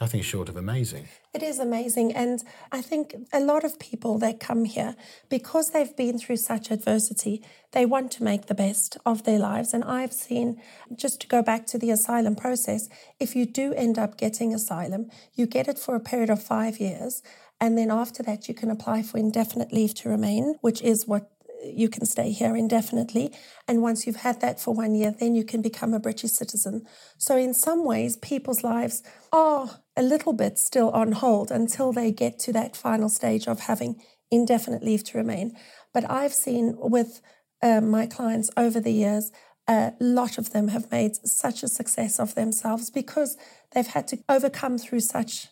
nothing 0.00 0.22
short 0.22 0.48
of 0.48 0.56
amazing. 0.56 1.08
It 1.34 1.42
is 1.42 1.58
amazing. 1.58 2.14
And 2.14 2.42
I 2.72 2.80
think 2.80 3.14
a 3.32 3.40
lot 3.40 3.64
of 3.64 3.78
people 3.78 4.18
that 4.18 4.40
come 4.40 4.64
here, 4.64 4.96
because 5.28 5.70
they've 5.70 5.96
been 5.96 6.18
through 6.18 6.36
such 6.36 6.70
adversity, 6.70 7.44
they 7.72 7.84
want 7.84 8.10
to 8.12 8.24
make 8.24 8.46
the 8.46 8.54
best 8.54 8.96
of 9.04 9.24
their 9.24 9.38
lives. 9.38 9.74
And 9.74 9.84
I've 9.84 10.12
seen, 10.12 10.60
just 10.94 11.20
to 11.22 11.26
go 11.26 11.42
back 11.42 11.66
to 11.66 11.78
the 11.78 11.90
asylum 11.90 12.36
process, 12.36 12.88
if 13.20 13.36
you 13.36 13.46
do 13.46 13.74
end 13.74 13.98
up 13.98 14.16
getting 14.16 14.54
asylum, 14.54 15.10
you 15.34 15.46
get 15.46 15.68
it 15.68 15.78
for 15.78 15.94
a 15.94 16.00
period 16.00 16.30
of 16.30 16.42
five 16.42 16.78
years. 16.78 17.22
And 17.60 17.76
then 17.76 17.90
after 17.90 18.22
that, 18.22 18.48
you 18.48 18.54
can 18.54 18.70
apply 18.70 19.02
for 19.02 19.18
indefinite 19.18 19.72
leave 19.72 19.94
to 19.94 20.08
remain, 20.08 20.54
which 20.60 20.80
is 20.80 21.06
what 21.06 21.30
you 21.62 21.88
can 21.88 22.06
stay 22.06 22.30
here 22.30 22.56
indefinitely. 22.56 23.32
And 23.66 23.82
once 23.82 24.06
you've 24.06 24.16
had 24.16 24.40
that 24.40 24.60
for 24.60 24.74
one 24.74 24.94
year, 24.94 25.14
then 25.18 25.34
you 25.34 25.44
can 25.44 25.62
become 25.62 25.94
a 25.94 26.00
British 26.00 26.32
citizen. 26.32 26.86
So, 27.16 27.36
in 27.36 27.54
some 27.54 27.84
ways, 27.84 28.16
people's 28.16 28.62
lives 28.62 29.02
are 29.32 29.80
a 29.96 30.02
little 30.02 30.32
bit 30.32 30.58
still 30.58 30.90
on 30.90 31.12
hold 31.12 31.50
until 31.50 31.92
they 31.92 32.10
get 32.12 32.38
to 32.40 32.52
that 32.52 32.76
final 32.76 33.08
stage 33.08 33.46
of 33.48 33.60
having 33.60 34.00
indefinite 34.30 34.82
leave 34.82 35.04
to 35.04 35.18
remain. 35.18 35.56
But 35.92 36.08
I've 36.10 36.34
seen 36.34 36.74
with 36.78 37.20
um, 37.62 37.90
my 37.90 38.06
clients 38.06 38.50
over 38.56 38.80
the 38.80 38.92
years 38.92 39.32
a 39.68 39.92
lot 40.00 40.38
of 40.38 40.52
them 40.52 40.68
have 40.68 40.90
made 40.90 41.14
such 41.28 41.62
a 41.62 41.68
success 41.68 42.18
of 42.18 42.34
themselves 42.34 42.90
because 42.90 43.36
they've 43.72 43.86
had 43.86 44.08
to 44.08 44.18
overcome 44.28 44.78
through 44.78 45.00
such 45.00 45.48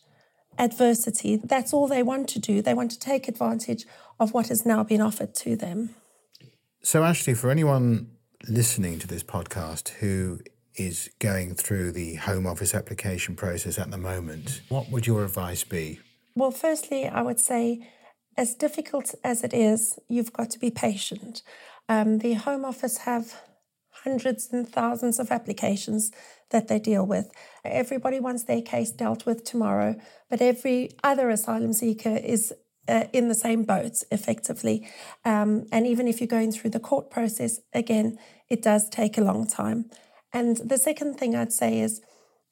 adversity. 0.59 1.37
That's 1.37 1.73
all 1.73 1.87
they 1.87 2.03
want 2.03 2.29
to 2.31 2.39
do. 2.39 2.63
They 2.63 2.75
want 2.75 2.91
to 2.93 2.99
take 2.99 3.29
advantage 3.29 3.87
of 4.19 4.33
what 4.33 4.49
has 4.49 4.65
now 4.65 4.83
been 4.83 5.01
offered 5.01 5.35
to 5.37 5.57
them. 5.57 5.95
So, 6.83 7.05
Ashley, 7.05 7.35
for 7.35 7.51
anyone 7.51 8.11
listening 8.49 8.99
to 9.01 9.07
this 9.07 9.23
podcast 9.23 9.89
who 9.89 10.41
is 10.77 11.11
going 11.19 11.55
through 11.55 11.93
the 11.93 12.15
Home 12.17 12.47
Office 12.47 12.75
application 12.75 13.35
process 13.35 13.79
at 13.79 13.91
the 13.91 13.99
moment, 13.99 14.63
what 14.69 14.91
would 14.91 15.07
your 15.07 15.25
advice 15.25 15.65
be? 15.65 16.01
Well, 16.35 16.51
firstly, 16.51 17.09
I 17.09 17.23
would 17.23 17.41
say, 17.41 17.89
as 18.37 18.55
difficult 18.55 19.15
as 19.25 19.43
it 19.43 19.55
is, 19.55 19.99
you've 20.09 20.33
got 20.33 20.51
to 20.51 20.59
be 20.59 20.71
patient. 20.71 21.43
Um, 21.89 22.19
the 22.19 22.35
Home 22.35 22.65
Office 22.65 22.99
have 22.99 23.41
hundreds 24.07 24.53
and 24.53 24.69
thousands 24.69 25.19
of 25.19 25.33
applications 25.33 26.13
that 26.51 26.69
they 26.69 26.79
deal 26.79 27.05
with. 27.05 27.27
Everybody 27.65 28.21
wants 28.21 28.45
their 28.45 28.63
case 28.63 28.93
dealt 28.93 29.27
with 29.27 29.43
tomorrow, 29.45 29.97
but 30.31 30.41
every 30.41 30.91
other 31.03 31.29
asylum 31.29 31.73
seeker 31.73 32.17
is 32.17 32.53
uh, 32.89 33.05
in 33.13 33.27
the 33.27 33.35
same 33.35 33.65
boat, 33.65 33.95
effectively. 34.13 34.89
Um, 35.25 35.67
and 35.73 35.89
even 35.89 36.07
if 36.07 36.21
you're 36.21 36.39
going 36.39 36.53
through 36.53 36.71
the 36.71 36.87
court 36.91 37.11
process, 37.11 37.59
again, 37.73 38.17
it 38.49 38.63
does 38.63 38.89
take 38.89 39.19
a 39.19 39.23
long 39.23 39.45
time. 39.49 39.91
And 40.33 40.57
the 40.59 40.79
second 40.79 41.19
thing 41.19 41.35
I'd 41.35 41.53
say 41.53 41.81
is 41.81 42.01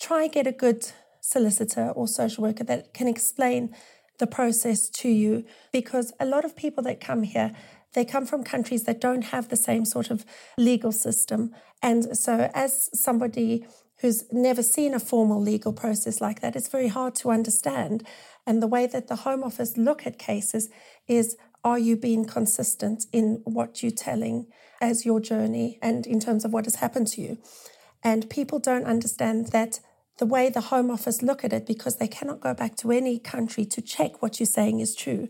try 0.00 0.26
get 0.26 0.48
a 0.48 0.52
good 0.52 0.90
solicitor 1.20 1.90
or 1.90 2.08
social 2.08 2.42
worker 2.42 2.64
that 2.64 2.92
can 2.94 3.06
explain 3.06 3.72
the 4.18 4.26
process 4.26 4.88
to 4.88 5.08
you 5.08 5.44
because 5.72 6.12
a 6.18 6.26
lot 6.26 6.44
of 6.44 6.56
people 6.56 6.82
that 6.84 7.00
come 7.00 7.22
here 7.22 7.52
they 7.94 8.04
come 8.04 8.26
from 8.26 8.44
countries 8.44 8.84
that 8.84 9.00
don't 9.00 9.22
have 9.22 9.48
the 9.48 9.56
same 9.56 9.84
sort 9.84 10.10
of 10.10 10.24
legal 10.58 10.92
system. 10.92 11.52
And 11.82 12.16
so, 12.16 12.50
as 12.54 12.90
somebody 12.92 13.66
who's 14.00 14.24
never 14.32 14.62
seen 14.62 14.92
a 14.94 15.00
formal 15.00 15.40
legal 15.40 15.72
process 15.72 16.20
like 16.20 16.40
that, 16.40 16.56
it's 16.56 16.68
very 16.68 16.88
hard 16.88 17.14
to 17.16 17.30
understand. 17.30 18.06
And 18.46 18.62
the 18.62 18.66
way 18.66 18.86
that 18.86 19.08
the 19.08 19.16
Home 19.16 19.42
Office 19.42 19.76
look 19.76 20.06
at 20.06 20.18
cases 20.18 20.68
is 21.08 21.36
are 21.62 21.78
you 21.78 21.96
being 21.96 22.26
consistent 22.26 23.06
in 23.12 23.40
what 23.44 23.82
you're 23.82 23.90
telling 23.90 24.46
as 24.82 25.06
your 25.06 25.20
journey 25.20 25.78
and 25.80 26.06
in 26.06 26.20
terms 26.20 26.44
of 26.44 26.52
what 26.52 26.66
has 26.66 26.76
happened 26.76 27.06
to 27.08 27.22
you? 27.22 27.38
And 28.02 28.28
people 28.28 28.58
don't 28.58 28.84
understand 28.84 29.46
that 29.52 29.80
the 30.18 30.26
way 30.26 30.50
the 30.50 30.60
Home 30.60 30.90
Office 30.90 31.22
look 31.22 31.42
at 31.42 31.52
it, 31.52 31.66
because 31.66 31.96
they 31.96 32.06
cannot 32.06 32.40
go 32.40 32.54
back 32.54 32.76
to 32.76 32.92
any 32.92 33.18
country 33.18 33.64
to 33.64 33.80
check 33.80 34.22
what 34.22 34.38
you're 34.38 34.46
saying 34.46 34.80
is 34.80 34.94
true, 34.94 35.28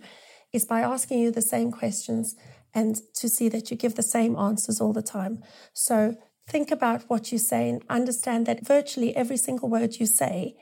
is 0.55 0.65
by 0.65 0.81
asking 0.81 1.19
you 1.19 1.31
the 1.31 1.43
same 1.55 1.71
questions 1.71 2.37
and 2.73 3.01
to 3.15 3.29
see 3.29 3.49
that 3.49 3.71
you 3.71 3.77
give 3.77 3.95
the 3.97 4.11
same 4.17 4.37
answers 4.37 4.81
all 4.81 4.93
the 4.93 5.09
time. 5.19 5.43
So 5.73 6.17
think 6.49 6.71
about 6.71 7.03
what 7.09 7.33
you 7.33 7.39
say 7.39 7.69
and 7.69 7.83
understand 7.91 8.47
that 8.47 8.67
virtually 8.67 9.15
every 9.17 9.37
single 9.37 9.69
word 9.69 9.97
you 10.01 10.07
say 10.07 10.57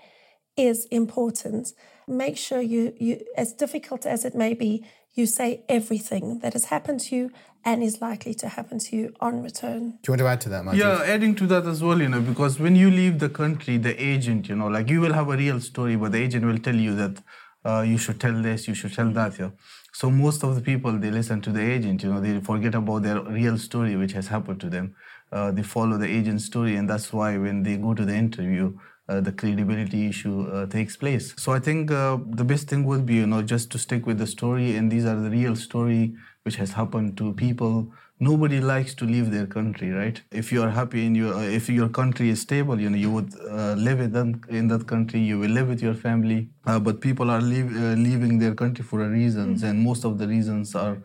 is 0.56 0.86
important. 0.86 1.72
Make 2.08 2.36
sure 2.36 2.60
you, 2.60 2.94
you 2.98 3.20
as 3.36 3.52
difficult 3.52 4.06
as 4.06 4.24
it 4.24 4.34
may 4.34 4.54
be, 4.54 4.84
you 5.14 5.26
say 5.26 5.62
everything 5.68 6.38
that 6.40 6.54
has 6.54 6.66
happened 6.66 7.00
to 7.00 7.16
you 7.16 7.30
and 7.64 7.82
is 7.82 8.00
likely 8.00 8.34
to 8.34 8.48
happen 8.48 8.78
to 8.78 8.96
you 8.96 9.14
on 9.20 9.42
return. 9.42 9.98
Do 10.02 10.08
you 10.08 10.12
want 10.12 10.20
to 10.20 10.26
add 10.26 10.40
to 10.42 10.48
that, 10.48 10.64
Majid? 10.64 10.80
Yeah, 10.80 11.02
adding 11.14 11.34
to 11.36 11.46
that 11.48 11.64
as 11.66 11.82
well, 11.82 12.00
you 12.00 12.08
know, 12.08 12.20
because 12.20 12.58
when 12.58 12.74
you 12.76 12.90
leave 12.90 13.18
the 13.18 13.28
country, 13.28 13.76
the 13.76 13.94
agent, 14.02 14.48
you 14.48 14.56
know, 14.56 14.68
like 14.68 14.88
you 14.88 15.00
will 15.00 15.12
have 15.12 15.28
a 15.28 15.36
real 15.36 15.60
story, 15.60 15.96
but 15.96 16.12
the 16.12 16.22
agent 16.26 16.44
will 16.44 16.58
tell 16.58 16.74
you 16.74 16.94
that 16.96 17.22
uh, 17.64 17.82
you 17.82 17.98
should 17.98 18.18
tell 18.20 18.36
this, 18.42 18.66
you 18.66 18.74
should 18.74 18.94
tell 18.94 19.10
that. 19.10 19.38
Yeah. 19.38 19.50
So 19.92 20.10
most 20.10 20.42
of 20.42 20.54
the 20.54 20.62
people 20.62 20.92
they 20.98 21.10
listen 21.10 21.40
to 21.42 21.52
the 21.52 21.60
agent. 21.60 22.02
You 22.02 22.12
know, 22.12 22.20
they 22.20 22.40
forget 22.40 22.74
about 22.74 23.02
their 23.02 23.20
real 23.22 23.58
story 23.58 23.96
which 23.96 24.12
has 24.12 24.28
happened 24.28 24.60
to 24.60 24.70
them. 24.70 24.94
Uh, 25.30 25.50
they 25.50 25.62
follow 25.62 25.96
the 25.98 26.06
agent's 26.08 26.44
story, 26.44 26.76
and 26.76 26.88
that's 26.88 27.12
why 27.12 27.36
when 27.38 27.62
they 27.62 27.76
go 27.76 27.94
to 27.94 28.04
the 28.04 28.14
interview, 28.14 28.76
uh, 29.08 29.20
the 29.20 29.32
credibility 29.32 30.06
issue 30.06 30.42
uh, 30.48 30.66
takes 30.66 30.96
place. 30.96 31.34
So 31.36 31.52
I 31.52 31.58
think 31.58 31.90
uh, 31.90 32.18
the 32.30 32.44
best 32.44 32.68
thing 32.68 32.84
would 32.84 33.06
be, 33.06 33.14
you 33.16 33.26
know, 33.26 33.42
just 33.42 33.70
to 33.72 33.78
stick 33.78 34.06
with 34.06 34.18
the 34.18 34.26
story, 34.26 34.76
and 34.76 34.90
these 34.90 35.04
are 35.06 35.16
the 35.20 35.30
real 35.30 35.56
story 35.56 36.14
which 36.44 36.56
has 36.56 36.72
happened 36.72 37.16
to 37.18 37.32
people 37.34 37.92
nobody 38.22 38.60
likes 38.60 38.94
to 38.94 39.04
leave 39.04 39.32
their 39.32 39.46
country, 39.46 39.90
right? 39.90 40.22
If 40.30 40.52
you 40.52 40.62
are 40.62 40.70
happy 40.70 41.04
in 41.06 41.14
your, 41.16 41.32
if 41.42 41.68
your 41.68 41.88
country 41.88 42.28
is 42.30 42.40
stable, 42.40 42.80
you 42.80 42.88
know, 42.88 42.96
you 42.96 43.10
would 43.10 43.34
uh, 43.40 43.74
live 43.74 43.98
in 44.00 44.12
that, 44.12 44.28
in 44.48 44.68
that 44.68 44.86
country, 44.86 45.18
you 45.18 45.40
will 45.40 45.50
live 45.50 45.68
with 45.68 45.82
your 45.82 45.94
family. 45.94 46.48
Uh, 46.64 46.78
but 46.78 47.00
people 47.00 47.30
are 47.30 47.40
leave, 47.40 47.76
uh, 47.76 47.94
leaving 48.08 48.38
their 48.38 48.54
country 48.54 48.84
for 48.84 48.98
reasons, 49.08 49.62
mm-hmm. 49.62 49.70
and 49.70 49.84
most 49.90 50.04
of 50.04 50.18
the 50.18 50.28
reasons 50.28 50.76
are 50.76 50.98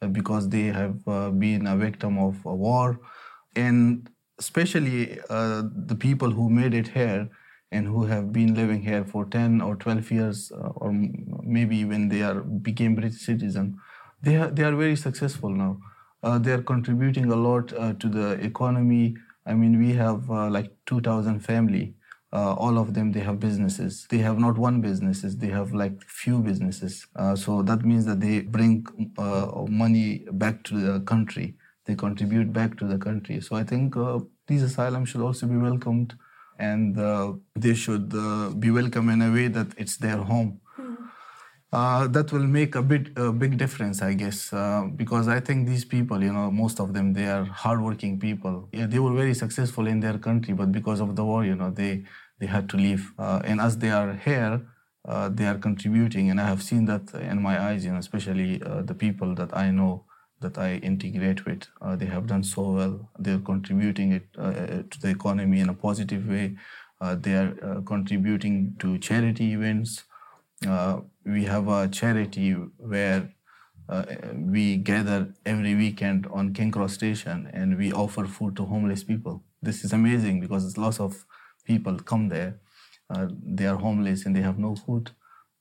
uh, 0.00 0.06
because 0.06 0.48
they 0.48 0.66
have 0.80 0.96
uh, 1.06 1.30
been 1.30 1.66
a 1.66 1.76
victim 1.76 2.18
of 2.18 2.34
a 2.46 2.54
war, 2.54 2.98
and 3.54 4.08
especially 4.38 5.20
uh, 5.28 5.62
the 5.90 5.94
people 5.94 6.30
who 6.30 6.48
made 6.48 6.72
it 6.72 6.88
here 6.88 7.28
and 7.70 7.86
who 7.86 8.04
have 8.06 8.32
been 8.32 8.54
living 8.54 8.82
here 8.82 9.04
for 9.04 9.24
10 9.26 9.60
or 9.60 9.76
12 9.76 10.10
years, 10.10 10.52
or 10.52 10.90
maybe 11.42 11.84
when 11.84 12.08
they 12.08 12.22
are 12.22 12.40
became 12.40 12.94
British 12.94 13.20
citizen, 13.20 13.78
they 14.22 14.36
are, 14.36 14.50
they 14.50 14.62
are 14.62 14.76
very 14.76 14.96
successful 14.96 15.50
now 15.50 15.78
uh, 15.80 15.91
they 16.22 16.52
are 16.52 16.62
contributing 16.62 17.30
a 17.30 17.36
lot 17.36 17.72
uh, 17.72 17.92
to 17.94 18.08
the 18.08 18.32
economy. 18.44 19.16
I 19.46 19.54
mean, 19.54 19.78
we 19.78 19.92
have 19.94 20.30
uh, 20.30 20.48
like 20.48 20.70
2,000 20.86 21.40
family. 21.40 21.94
Uh, 22.32 22.54
all 22.54 22.78
of 22.78 22.94
them 22.94 23.12
they 23.12 23.20
have 23.20 23.38
businesses. 23.38 24.06
They 24.08 24.18
have 24.18 24.38
not 24.38 24.56
one 24.56 24.80
businesses. 24.80 25.36
They 25.36 25.48
have 25.48 25.74
like 25.74 26.02
few 26.04 26.38
businesses. 26.38 27.06
Uh, 27.14 27.36
so 27.36 27.62
that 27.62 27.84
means 27.84 28.06
that 28.06 28.20
they 28.20 28.40
bring 28.40 28.86
uh, 29.18 29.64
money 29.68 30.24
back 30.32 30.62
to 30.64 30.80
the 30.80 31.00
country. 31.00 31.56
They 31.84 31.94
contribute 31.94 32.52
back 32.52 32.78
to 32.78 32.86
the 32.86 32.96
country. 32.96 33.40
So 33.42 33.56
I 33.56 33.64
think 33.64 33.96
these 34.46 34.62
asylums 34.62 35.10
should 35.10 35.20
also 35.20 35.46
be 35.46 35.56
welcomed, 35.56 36.14
and 36.58 36.96
they 37.56 37.74
should 37.74 38.10
be 38.60 38.70
welcome 38.70 39.10
in 39.10 39.20
a 39.20 39.30
way 39.32 39.48
that 39.48 39.74
it's 39.76 39.96
their 39.96 40.18
home 40.18 40.61
uh, 41.72 42.06
that 42.08 42.32
will 42.32 42.46
make 42.46 42.74
a 42.74 42.82
bit 42.82 43.08
a 43.16 43.32
big 43.32 43.56
difference, 43.56 44.02
I 44.02 44.12
guess, 44.14 44.52
uh, 44.52 44.82
because 44.94 45.26
I 45.28 45.40
think 45.40 45.66
these 45.66 45.84
people, 45.84 46.22
you 46.22 46.32
know, 46.32 46.50
most 46.50 46.80
of 46.80 46.92
them 46.92 47.14
they 47.14 47.26
are 47.26 47.44
hardworking 47.44 48.18
people. 48.20 48.68
Yeah, 48.72 48.86
they 48.86 48.98
were 48.98 49.14
very 49.14 49.34
successful 49.34 49.86
in 49.86 50.00
their 50.00 50.18
country, 50.18 50.52
but 50.54 50.70
because 50.70 51.00
of 51.00 51.16
the 51.16 51.24
war, 51.24 51.44
you 51.44 51.54
know, 51.54 51.70
they 51.70 52.04
they 52.38 52.46
had 52.46 52.68
to 52.70 52.76
leave. 52.76 53.12
Uh, 53.18 53.40
and 53.44 53.60
as 53.60 53.78
they 53.78 53.90
are 53.90 54.12
here, 54.14 54.60
uh, 55.08 55.28
they 55.30 55.46
are 55.46 55.58
contributing, 55.58 56.30
and 56.30 56.40
I 56.40 56.46
have 56.46 56.62
seen 56.62 56.84
that 56.86 57.14
in 57.14 57.40
my 57.40 57.58
eyes, 57.60 57.84
you 57.86 57.92
know, 57.92 57.98
especially 57.98 58.62
uh, 58.62 58.82
the 58.82 58.94
people 58.94 59.34
that 59.36 59.56
I 59.56 59.70
know 59.70 60.04
that 60.40 60.58
I 60.58 60.74
integrate 60.76 61.46
with. 61.46 61.68
Uh, 61.80 61.96
they 61.96 62.06
have 62.06 62.26
done 62.26 62.42
so 62.42 62.72
well. 62.72 63.10
They 63.18 63.32
are 63.32 63.38
contributing 63.38 64.12
it 64.12 64.32
to 64.34 65.00
the 65.00 65.08
economy 65.08 65.60
in 65.60 65.68
a 65.68 65.74
positive 65.74 66.28
way. 66.28 66.56
they 67.24 67.34
are 67.34 67.82
contributing 67.86 68.74
to 68.80 68.98
charity 68.98 69.52
events. 69.52 70.04
Uh, 70.66 71.00
we 71.24 71.44
have 71.44 71.68
a 71.68 71.88
charity 71.88 72.52
where 72.52 73.32
uh, 73.88 74.04
we 74.36 74.76
gather 74.76 75.32
every 75.44 75.74
weekend 75.74 76.26
on 76.28 76.52
King 76.54 76.70
Cross 76.70 76.94
Station 76.94 77.50
and 77.52 77.76
we 77.78 77.92
offer 77.92 78.26
food 78.26 78.56
to 78.56 78.64
homeless 78.64 79.02
people. 79.04 79.42
This 79.60 79.84
is 79.84 79.92
amazing 79.92 80.40
because 80.40 80.76
lots 80.78 81.00
of 81.00 81.24
people 81.64 81.98
come 81.98 82.28
there. 82.28 82.60
Uh, 83.10 83.28
they 83.42 83.66
are 83.66 83.76
homeless 83.76 84.24
and 84.26 84.34
they 84.36 84.40
have 84.40 84.58
no 84.58 84.74
food, 84.76 85.10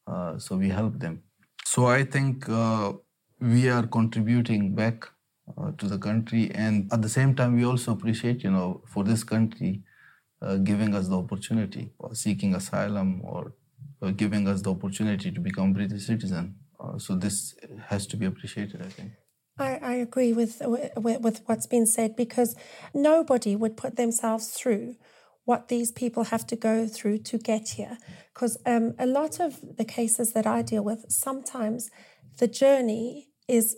uh, 0.08 0.38
so 0.38 0.56
we 0.58 0.70
help 0.70 1.00
them. 1.00 1.24
So 1.66 1.88
I 1.88 2.04
think 2.04 2.48
uh, 2.50 2.94
we 3.40 3.70
are 3.70 3.88
contributing 3.88 4.76
back 4.76 5.10
uh, 5.58 5.72
to 5.78 5.88
the 5.88 5.98
country, 5.98 6.52
and 6.52 6.92
at 6.94 7.02
the 7.02 7.10
same 7.10 7.36
time, 7.36 7.56
we 7.58 7.66
also 7.66 7.92
appreciate, 7.92 8.44
you 8.44 8.52
know, 8.52 8.84
for 8.88 9.04
this 9.04 9.24
country 9.24 9.84
giving 10.64 10.96
us 10.96 11.08
the 11.08 11.18
opportunity 11.18 11.92
or 12.00 12.16
seeking 12.16 12.56
asylum 12.56 13.22
or 13.24 13.54
giving 14.16 14.48
us 14.48 14.62
the 14.62 14.72
opportunity 14.72 15.32
to 15.32 15.40
become 15.40 15.74
British 15.74 16.06
citizen. 16.08 16.56
Uh, 16.80 16.98
so 16.98 17.16
this 17.16 17.56
has 17.88 18.08
to 18.08 18.18
be 18.18 18.26
appreciated, 18.26 18.82
I 18.82 18.90
think. 18.90 19.12
I, 19.60 19.80
I 19.82 19.94
agree 19.94 20.34
with, 20.34 20.62
with, 20.66 20.92
with 20.98 21.42
what's 21.46 21.68
been 21.68 21.86
said 21.86 22.16
because 22.16 22.56
nobody 22.94 23.56
would 23.56 23.78
put 23.78 23.96
themselves 23.96 24.50
through 24.50 24.96
what 25.46 25.68
these 25.68 25.92
people 25.92 26.26
have 26.26 26.46
to 26.48 26.56
go 26.56 26.88
through 26.88 27.20
to 27.20 27.38
get 27.38 27.70
here. 27.70 27.98
Because 28.34 28.58
um, 28.66 28.94
a 28.98 29.06
lot 29.06 29.40
of 29.40 29.60
the 29.78 29.86
cases 29.86 30.34
that 30.34 30.48
I 30.48 30.62
deal 30.62 30.84
with, 30.84 31.06
sometimes 31.10 31.90
the 32.40 32.48
journey 32.48 33.30
is 33.48 33.78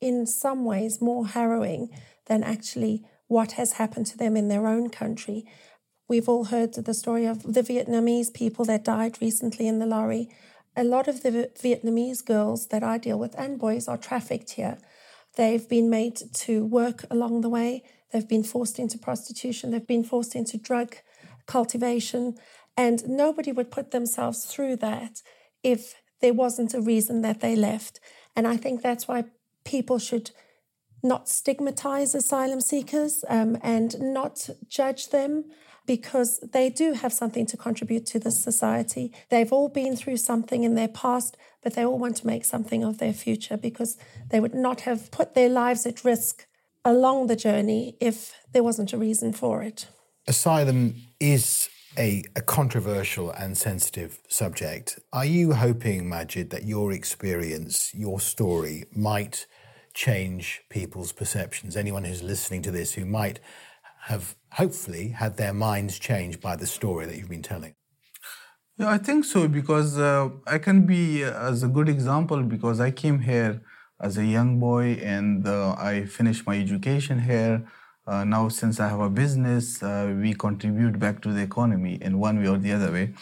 in 0.00 0.26
some 0.26 0.64
ways 0.64 1.00
more 1.00 1.26
harrowing 1.26 1.88
than 2.26 2.42
actually 2.42 3.04
what 3.26 3.52
has 3.52 3.74
happened 3.74 4.06
to 4.06 4.18
them 4.18 4.36
in 4.36 4.48
their 4.48 4.66
own 4.66 4.90
country. 4.90 5.46
We've 6.06 6.28
all 6.28 6.44
heard 6.44 6.74
the 6.74 6.92
story 6.92 7.24
of 7.24 7.42
the 7.42 7.62
Vietnamese 7.62 8.32
people 8.32 8.66
that 8.66 8.84
died 8.84 9.16
recently 9.22 9.66
in 9.66 9.78
the 9.78 9.86
lorry. 9.86 10.28
A 10.76 10.84
lot 10.84 11.08
of 11.08 11.22
the 11.22 11.50
Vietnamese 11.62 12.22
girls 12.24 12.66
that 12.66 12.82
I 12.82 12.98
deal 12.98 13.18
with 13.18 13.34
and 13.38 13.58
boys 13.58 13.88
are 13.88 13.96
trafficked 13.96 14.50
here. 14.52 14.76
They've 15.36 15.66
been 15.66 15.88
made 15.88 16.20
to 16.34 16.64
work 16.66 17.04
along 17.10 17.40
the 17.40 17.48
way. 17.48 17.84
They've 18.12 18.28
been 18.28 18.44
forced 18.44 18.78
into 18.78 18.98
prostitution. 18.98 19.70
They've 19.70 19.86
been 19.86 20.04
forced 20.04 20.36
into 20.36 20.58
drug 20.58 20.96
cultivation. 21.46 22.34
And 22.76 23.08
nobody 23.08 23.50
would 23.50 23.70
put 23.70 23.90
themselves 23.90 24.44
through 24.44 24.76
that 24.76 25.22
if 25.62 25.94
there 26.20 26.34
wasn't 26.34 26.74
a 26.74 26.82
reason 26.82 27.22
that 27.22 27.40
they 27.40 27.56
left. 27.56 27.98
And 28.36 28.46
I 28.46 28.58
think 28.58 28.82
that's 28.82 29.08
why 29.08 29.24
people 29.64 29.98
should 29.98 30.32
not 31.04 31.28
stigmatize 31.28 32.14
asylum 32.14 32.60
seekers 32.60 33.24
um, 33.28 33.58
and 33.62 33.98
not 34.00 34.48
judge 34.68 35.10
them 35.10 35.44
because 35.86 36.40
they 36.52 36.70
do 36.70 36.94
have 36.94 37.12
something 37.12 37.46
to 37.46 37.56
contribute 37.56 38.06
to 38.06 38.18
this 38.18 38.42
society. 38.42 39.12
They've 39.28 39.52
all 39.52 39.68
been 39.68 39.96
through 39.96 40.16
something 40.16 40.64
in 40.64 40.74
their 40.74 40.88
past, 40.88 41.36
but 41.62 41.74
they 41.74 41.84
all 41.84 41.98
want 41.98 42.16
to 42.18 42.26
make 42.26 42.44
something 42.44 42.82
of 42.82 42.98
their 42.98 43.12
future 43.12 43.56
because 43.56 43.98
they 44.30 44.40
would 44.40 44.54
not 44.54 44.82
have 44.82 45.10
put 45.10 45.34
their 45.34 45.50
lives 45.50 45.86
at 45.86 46.04
risk 46.04 46.46
along 46.84 47.26
the 47.26 47.36
journey 47.36 47.96
if 48.00 48.34
there 48.52 48.62
wasn't 48.62 48.92
a 48.92 48.98
reason 48.98 49.32
for 49.32 49.62
it. 49.62 49.86
Asylum 50.26 50.94
is 51.20 51.68
a, 51.98 52.24
a, 52.34 52.40
controversial 52.40 53.30
and 53.30 53.56
sensitive 53.56 54.20
subject. 54.28 54.98
Are 55.12 55.24
you 55.24 55.52
hoping, 55.52 56.08
Majid, 56.08 56.50
that 56.50 56.64
your 56.64 56.92
experience, 56.92 57.94
your 57.94 58.20
story, 58.20 58.84
might 58.92 59.46
change 59.94 60.62
people's 60.68 61.12
perceptions? 61.12 61.76
Anyone 61.76 62.04
who's 62.04 62.22
listening 62.22 62.62
to 62.62 62.70
this 62.70 62.94
who 62.94 63.04
might 63.06 63.40
have 64.02 64.36
hopefully 64.52 65.08
had 65.08 65.36
their 65.36 65.54
minds 65.54 65.98
changed 65.98 66.40
by 66.40 66.56
the 66.56 66.66
story 66.66 67.06
that 67.06 67.16
you've 67.16 67.30
been 67.30 67.42
telling. 67.42 67.74
Yeah, 68.76 68.90
I 68.90 68.98
think 68.98 69.24
so 69.24 69.48
because 69.48 69.98
uh, 69.98 70.30
I 70.46 70.58
can 70.58 70.84
be 70.84 71.24
uh, 71.24 71.48
as 71.48 71.62
a 71.62 71.68
good 71.68 71.88
example 71.88 72.42
because 72.42 72.80
I 72.80 72.90
came 72.90 73.20
here 73.20 73.62
as 74.00 74.18
a 74.18 74.24
young 74.24 74.58
boy 74.58 74.98
and 75.00 75.46
uh, 75.46 75.76
I 75.78 76.04
finished 76.04 76.46
my 76.46 76.58
education 76.58 77.20
here. 77.20 77.66
Uh, 78.06 78.24
now, 78.24 78.48
since 78.48 78.80
I 78.80 78.88
have 78.88 79.00
a 79.00 79.08
business, 79.08 79.82
uh, 79.82 80.14
we 80.20 80.34
contribute 80.34 80.98
back 80.98 81.22
to 81.22 81.32
the 81.32 81.40
economy 81.40 81.94
in 82.02 82.18
one 82.18 82.42
way 82.42 82.48
or 82.48 82.58
the 82.58 82.72
other 82.72 82.92
way. 82.92 83.14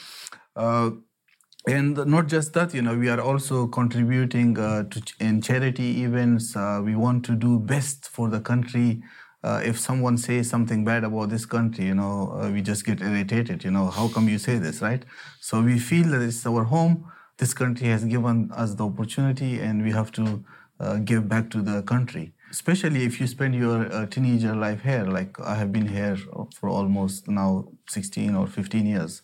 Uh, 1.69 1.73
and 1.73 2.07
not 2.07 2.27
just 2.27 2.53
that, 2.55 2.75
you 2.75 2.83
know, 2.83 2.97
we 2.97 3.09
are 3.09 3.21
also 3.21 3.67
contributing 3.67 4.55
to 4.55 4.87
ch- 5.05 5.15
in 5.21 5.41
charity 5.41 6.03
events. 6.05 6.55
we 6.85 6.95
want 6.97 7.25
to 7.25 7.35
do 7.35 7.59
best 7.59 8.09
for 8.09 8.29
the 8.29 8.41
country 8.41 9.03
uh, 9.45 9.61
if 9.65 9.79
someone 9.79 10.17
says 10.17 10.49
something 10.49 10.85
bad 10.85 11.05
about 11.05 11.29
this 11.29 11.45
country, 11.47 11.87
you 11.87 11.95
know, 11.95 12.39
uh, 12.41 12.51
we 12.51 12.63
just 12.63 12.85
get 12.85 13.01
irritated. 13.01 13.65
You 13.65 13.73
know, 13.73 13.87
how 13.89 14.09
come 14.09 14.29
you 14.29 14.39
say 14.39 14.59
this, 14.59 14.81
right? 14.81 15.05
So 15.41 15.61
we 15.61 15.79
feel 15.79 16.09
that 16.11 16.23
it's 16.23 16.47
our 16.47 16.65
home. 16.65 17.11
This 17.39 17.53
country 17.55 17.89
has 17.89 18.05
given 18.05 18.51
us 18.53 18.75
the 18.75 18.87
opportunity, 18.87 19.59
and 19.59 19.83
we 19.83 19.91
have 19.91 20.13
to 20.13 20.45
uh, 20.79 20.97
give 20.99 21.29
back 21.29 21.51
to 21.51 21.63
the 21.63 21.83
country. 21.83 22.35
Especially 22.51 23.05
if 23.05 23.19
you 23.21 23.27
spend 23.27 23.55
your 23.55 23.93
uh, 23.93 24.07
teenager 24.07 24.55
life 24.55 24.83
here, 24.83 25.05
like 25.05 25.41
I 25.41 25.55
have 25.57 25.73
been 25.73 25.89
here 25.89 26.17
for 26.55 26.69
almost 26.69 27.27
now 27.29 27.65
16 27.89 28.35
or 28.37 28.47
15 28.47 28.87
years. 28.87 29.23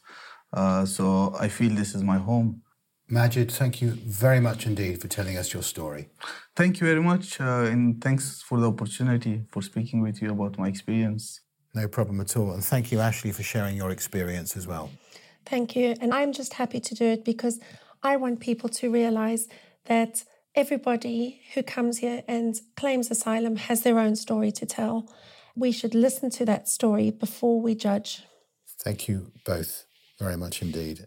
Uh, 0.52 0.84
so 0.84 1.34
I 1.38 1.48
feel 1.48 1.74
this 1.74 1.94
is 1.94 2.02
my 2.02 2.18
home. 2.18 2.62
Majid, 3.10 3.50
thank 3.50 3.80
you 3.80 3.92
very 3.92 4.38
much 4.38 4.66
indeed 4.66 5.00
for 5.00 5.08
telling 5.08 5.38
us 5.38 5.54
your 5.54 5.62
story. 5.62 6.08
Thank 6.54 6.80
you 6.80 6.86
very 6.86 7.00
much, 7.00 7.40
uh, 7.40 7.64
and 7.64 8.02
thanks 8.02 8.42
for 8.42 8.60
the 8.60 8.68
opportunity 8.68 9.44
for 9.50 9.62
speaking 9.62 10.02
with 10.02 10.20
you 10.20 10.30
about 10.30 10.58
my 10.58 10.68
experience. 10.68 11.40
No 11.74 11.88
problem 11.88 12.20
at 12.20 12.36
all. 12.36 12.52
And 12.52 12.62
thank 12.62 12.92
you, 12.92 13.00
Ashley, 13.00 13.32
for 13.32 13.42
sharing 13.42 13.76
your 13.76 13.90
experience 13.90 14.56
as 14.58 14.66
well. 14.66 14.90
Thank 15.46 15.74
you. 15.74 15.94
And 16.02 16.12
I'm 16.12 16.32
just 16.32 16.54
happy 16.54 16.80
to 16.80 16.94
do 16.94 17.04
it 17.04 17.24
because 17.24 17.60
I 18.02 18.16
want 18.16 18.40
people 18.40 18.68
to 18.70 18.90
realize 18.90 19.48
that 19.86 20.24
everybody 20.54 21.40
who 21.54 21.62
comes 21.62 21.98
here 21.98 22.22
and 22.28 22.60
claims 22.76 23.10
asylum 23.10 23.56
has 23.56 23.82
their 23.82 23.98
own 23.98 24.16
story 24.16 24.52
to 24.52 24.66
tell. 24.66 25.10
We 25.56 25.72
should 25.72 25.94
listen 25.94 26.28
to 26.30 26.44
that 26.44 26.68
story 26.68 27.10
before 27.10 27.60
we 27.60 27.74
judge. 27.74 28.24
Thank 28.84 29.08
you 29.08 29.32
both 29.44 29.87
very 30.18 30.36
much 30.36 30.62
indeed. 30.62 31.06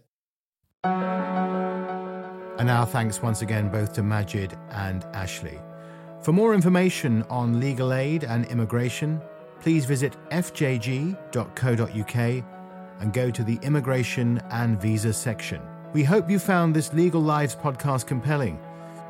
And 0.84 2.66
now 2.66 2.84
thanks 2.84 3.22
once 3.22 3.42
again 3.42 3.68
both 3.68 3.92
to 3.94 4.02
Majid 4.02 4.56
and 4.70 5.04
Ashley. 5.12 5.58
For 6.22 6.32
more 6.32 6.54
information 6.54 7.24
on 7.24 7.58
legal 7.58 7.92
aid 7.92 8.24
and 8.24 8.44
immigration, 8.46 9.20
please 9.60 9.84
visit 9.84 10.16
fjg.co.uk 10.30 11.24
and 13.00 13.12
go 13.12 13.30
to 13.30 13.42
the 13.42 13.58
Immigration 13.62 14.40
and 14.50 14.80
Visa 14.80 15.12
section. 15.12 15.60
We 15.92 16.04
hope 16.04 16.30
you 16.30 16.38
found 16.38 16.74
this 16.74 16.92
Legal 16.92 17.20
Lives 17.20 17.56
podcast 17.56 18.06
compelling. 18.06 18.60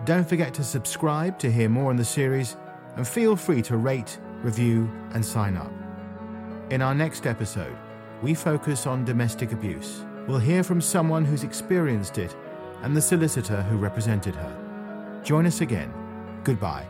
Don't 0.06 0.26
forget 0.26 0.54
to 0.54 0.64
subscribe 0.64 1.38
to 1.40 1.52
hear 1.52 1.68
more 1.68 1.90
in 1.90 1.96
the 1.96 2.04
series 2.04 2.56
and 2.96 3.06
feel 3.06 3.36
free 3.36 3.62
to 3.62 3.76
rate, 3.76 4.18
review, 4.42 4.90
and 5.12 5.24
sign 5.24 5.56
up. 5.56 5.70
In 6.70 6.80
our 6.80 6.94
next 6.94 7.26
episode, 7.26 7.76
we 8.22 8.34
focus 8.34 8.86
on 8.86 9.04
domestic 9.04 9.52
abuse. 9.52 10.04
We'll 10.28 10.38
hear 10.38 10.62
from 10.62 10.80
someone 10.80 11.24
who's 11.24 11.42
experienced 11.42 12.18
it 12.18 12.34
and 12.82 12.96
the 12.96 13.02
solicitor 13.02 13.62
who 13.62 13.76
represented 13.76 14.34
her. 14.36 15.20
Join 15.24 15.46
us 15.46 15.60
again. 15.60 15.92
Goodbye. 16.44 16.86